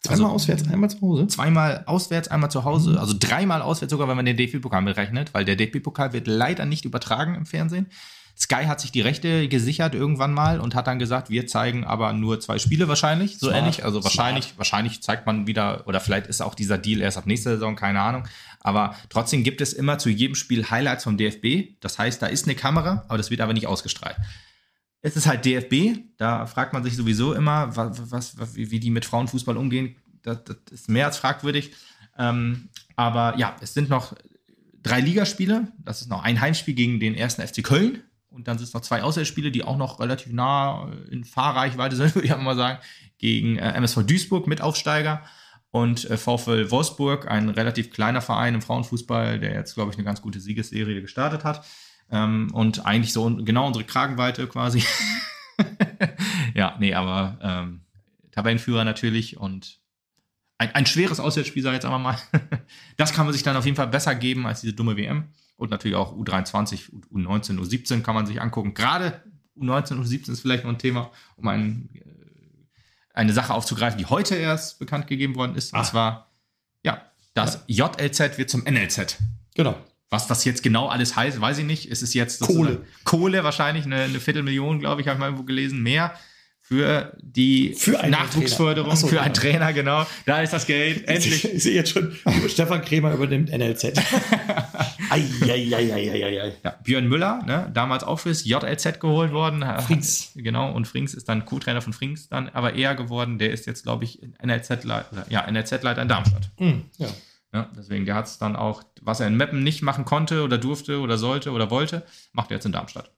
[0.02, 1.28] Zweimal also, auswärts, einmal zu Hause?
[1.28, 2.92] Zweimal auswärts, einmal zu Hause.
[2.92, 2.98] Mhm.
[2.98, 6.86] Also dreimal auswärts sogar, wenn man den DFB-Pokal berechnet, weil der DFB-Pokal wird leider nicht
[6.86, 7.88] übertragen im Fernsehen.
[8.38, 12.14] Sky hat sich die Rechte gesichert irgendwann mal und hat dann gesagt, wir zeigen aber
[12.14, 13.60] nur zwei Spiele wahrscheinlich, so Smart.
[13.60, 13.84] ähnlich.
[13.84, 14.58] Also wahrscheinlich, Smart.
[14.60, 18.00] wahrscheinlich zeigt man wieder, oder vielleicht ist auch dieser Deal erst ab nächster Saison, keine
[18.00, 18.24] Ahnung.
[18.62, 21.76] Aber trotzdem gibt es immer zu jedem Spiel Highlights vom DFB.
[21.82, 24.16] Das heißt, da ist eine Kamera, aber das wird aber nicht ausgestrahlt
[25.02, 29.06] es ist halt DFB, da fragt man sich sowieso immer, was, was, wie die mit
[29.06, 29.96] Frauenfußball umgehen.
[30.24, 31.72] Das, das ist mehr als fragwürdig.
[32.18, 34.14] Ähm, aber ja, es sind noch
[34.84, 35.72] drei Ligaspiele.
[35.80, 38.04] Das ist noch ein Heimspiel gegen den ersten FC Köln.
[38.30, 42.14] Und dann sind es noch zwei Auswärtsspiele, die auch noch relativ nah in Fahrreichweite sind,
[42.16, 42.80] würde ich mal sagen,
[43.18, 45.24] gegen äh, MSV Duisburg, Mitaufsteiger.
[45.72, 50.04] Und äh, VfL Wolfsburg, ein relativ kleiner Verein im Frauenfußball, der jetzt, glaube ich, eine
[50.04, 51.64] ganz gute Siegesserie gestartet hat.
[52.12, 54.84] Ähm, und eigentlich so genau unsere Kragenweite quasi.
[56.56, 57.82] ja, nee, aber ähm,
[58.32, 59.80] Tabellenführer natürlich und
[60.58, 62.18] ein, ein schweres Auswärtsspiel, sag ich jetzt einmal mal.
[62.98, 65.30] das kann man sich dann auf jeden Fall besser geben als diese dumme WM.
[65.56, 68.74] Und natürlich auch U23, U19, U17 kann man sich angucken.
[68.74, 69.24] Gerade
[69.58, 72.04] U19, U17 ist vielleicht noch ein Thema, um ein, äh,
[73.14, 75.74] eine Sache aufzugreifen, die heute erst bekannt gegeben worden ist.
[75.74, 75.90] Und Ach.
[75.90, 76.32] zwar,
[76.84, 77.02] ja,
[77.34, 79.18] das JLZ wird zum NLZ.
[79.56, 79.78] Genau.
[80.10, 81.92] Was das jetzt genau alles heißt, weiß ich nicht.
[81.92, 82.84] Es ist jetzt Kohle.
[83.04, 86.14] Kohle wahrscheinlich, eine, eine Viertelmillion, glaube ich, habe ich mal irgendwo gelesen, mehr
[86.70, 89.42] für die für Nachwuchsförderung, so, für einen ja.
[89.42, 90.06] Trainer, genau.
[90.28, 91.08] Da ist das Geld.
[91.08, 91.44] Endlich.
[91.44, 92.16] Ich, ich sehe jetzt schon,
[92.48, 93.86] Stefan Kremer übernimmt NLZ.
[95.10, 96.54] Eieieiei.
[96.64, 99.66] ja, Björn Müller, ne, damals auch fürs JLZ geholt worden.
[99.82, 100.32] Frings.
[100.36, 103.40] Genau, und Frings ist dann Co-Trainer von Frings dann aber eher geworden.
[103.40, 106.52] Der ist jetzt, glaube ich, NLZ-Leiter ja, NLZ in Darmstadt.
[106.60, 107.08] Mm, ja.
[107.52, 110.58] Ja, deswegen, der hat es dann auch, was er in Meppen nicht machen konnte oder
[110.58, 113.12] durfte oder sollte oder wollte, macht er jetzt in Darmstadt.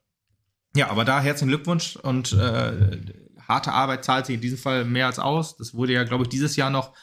[0.76, 3.00] Ja, aber da herzlichen Glückwunsch und äh,
[3.48, 5.58] harte Arbeit zahlt sich in diesem Fall mehr als aus.
[5.58, 6.94] Das wurde ja, glaube ich, dieses Jahr noch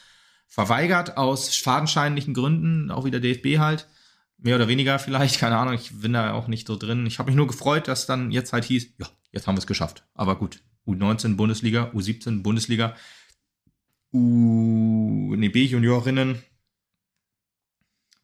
[0.47, 3.87] verweigert aus fadenscheinlichen Gründen, auch wieder DFB halt.
[4.39, 7.07] Mehr oder weniger vielleicht, keine Ahnung, ich bin da auch nicht so drin.
[7.07, 9.67] Ich habe mich nur gefreut, dass dann jetzt halt hieß, ja, jetzt haben wir es
[9.67, 10.05] geschafft.
[10.15, 12.95] Aber gut, U19 Bundesliga, U17 Bundesliga,
[14.13, 16.43] U, nee, B-Juniorinnen,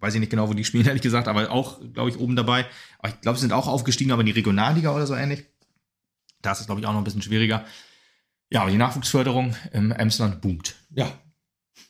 [0.05, 2.67] weiß ich nicht genau, wo die spielen, ehrlich gesagt, aber auch, glaube ich, oben dabei.
[2.99, 5.45] Aber ich glaube, sie sind auch aufgestiegen, aber in die Regionalliga oder so ähnlich.
[6.43, 7.65] Da ist es, glaube ich, auch noch ein bisschen schwieriger.
[8.51, 10.77] Ja, aber die Nachwuchsförderung im Emsland boomt.
[10.91, 11.11] Ja.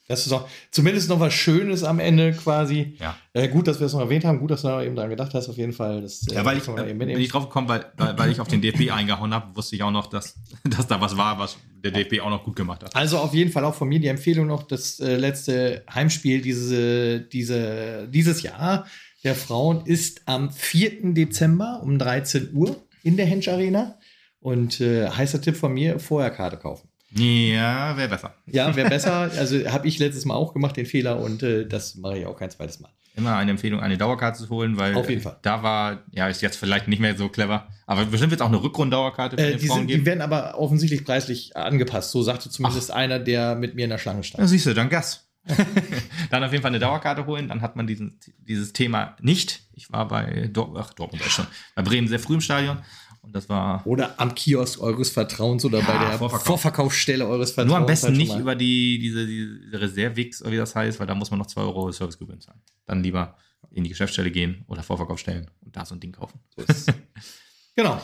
[0.06, 2.96] Das ist auch zumindest noch was Schönes am Ende quasi.
[3.00, 3.16] Ja.
[3.32, 4.38] Äh, gut, dass wir es noch erwähnt haben.
[4.38, 6.02] Gut, dass du da eben dran gedacht hast, auf jeden Fall.
[6.02, 8.60] Das, ja, weil ich, äh, bin ich drauf gekommen, weil, weil, weil ich auf den
[8.60, 12.20] DFB eingehauen habe, wusste ich auch noch, dass, dass da was war, was der DFB
[12.20, 12.94] auch noch gut gemacht hat.
[12.94, 17.20] Also auf jeden Fall auch von mir die Empfehlung noch, das äh, letzte Heimspiel diese,
[17.20, 18.86] diese, dieses Jahr
[19.24, 21.14] der Frauen ist am 4.
[21.14, 23.98] Dezember um 13 Uhr in der Hensch Arena.
[24.40, 26.90] Und äh, heißer Tipp von mir, vorher Karte kaufen.
[27.16, 28.34] Ja, wäre besser.
[28.46, 29.30] Ja, wäre besser.
[29.38, 32.36] Also habe ich letztes Mal auch gemacht, den Fehler, und äh, das mache ich auch
[32.36, 32.90] kein zweites Mal.
[33.16, 35.36] Immer eine Empfehlung, eine Dauerkarte zu holen, weil Auf jeden Fall.
[35.42, 38.48] da war, ja, ist jetzt vielleicht nicht mehr so clever, aber bestimmt wird es auch
[38.48, 42.10] eine Rückrunddauerkarte für äh, die, sind, die werden aber offensichtlich preislich angepasst.
[42.10, 42.96] So sagte zumindest Ach.
[42.96, 44.40] einer, der mit mir in der Schlange stand.
[44.40, 45.28] Ja, siehst du, dann Gas.
[46.30, 49.60] dann auf jeden Fall eine Dauerkarte holen, dann hat man diesen, dieses Thema nicht.
[49.74, 51.46] Ich war bei Dor Ach, Dortmund schon,
[51.76, 52.78] bei Bremen sehr früh im Stadion
[53.24, 53.86] und das war.
[53.86, 56.46] Oder am Kiosk eures Vertrauens oder ja, bei der Vorverkauf.
[56.46, 57.70] Vorverkaufsstelle eures Vertrauens.
[57.70, 61.06] Nur am besten halt nicht über die, diese, diese Reservix, oder wie das heißt, weil
[61.06, 62.60] da muss man noch 2 Euro Servicegebühren zahlen.
[62.86, 63.36] Dann lieber
[63.70, 66.38] in die Geschäftsstelle gehen oder Vorverkauf stellen und da so ein Ding kaufen.
[66.56, 66.64] So
[67.74, 68.00] genau.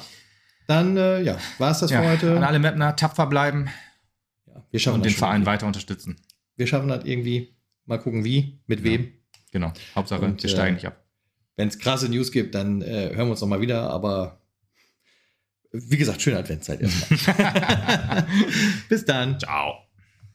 [0.67, 2.37] Dann, äh, ja, war es das ja, für heute.
[2.37, 3.69] An alle Mapner tapfer bleiben
[4.47, 6.17] ja, wir schaffen und den Verein weiter unterstützen.
[6.57, 7.57] Wir schaffen das irgendwie.
[7.87, 9.13] Mal gucken, wie, mit wem.
[9.51, 9.73] Genau.
[9.97, 11.05] Hauptsache, und, wir steigen äh, nicht ab.
[11.57, 14.40] Wenn es krasse News gibt, dann äh, hören wir uns nochmal wieder, aber
[15.73, 18.27] wie gesagt, schöne Adventszeit erstmal.
[18.89, 19.39] Bis dann.
[19.39, 19.90] Ciao.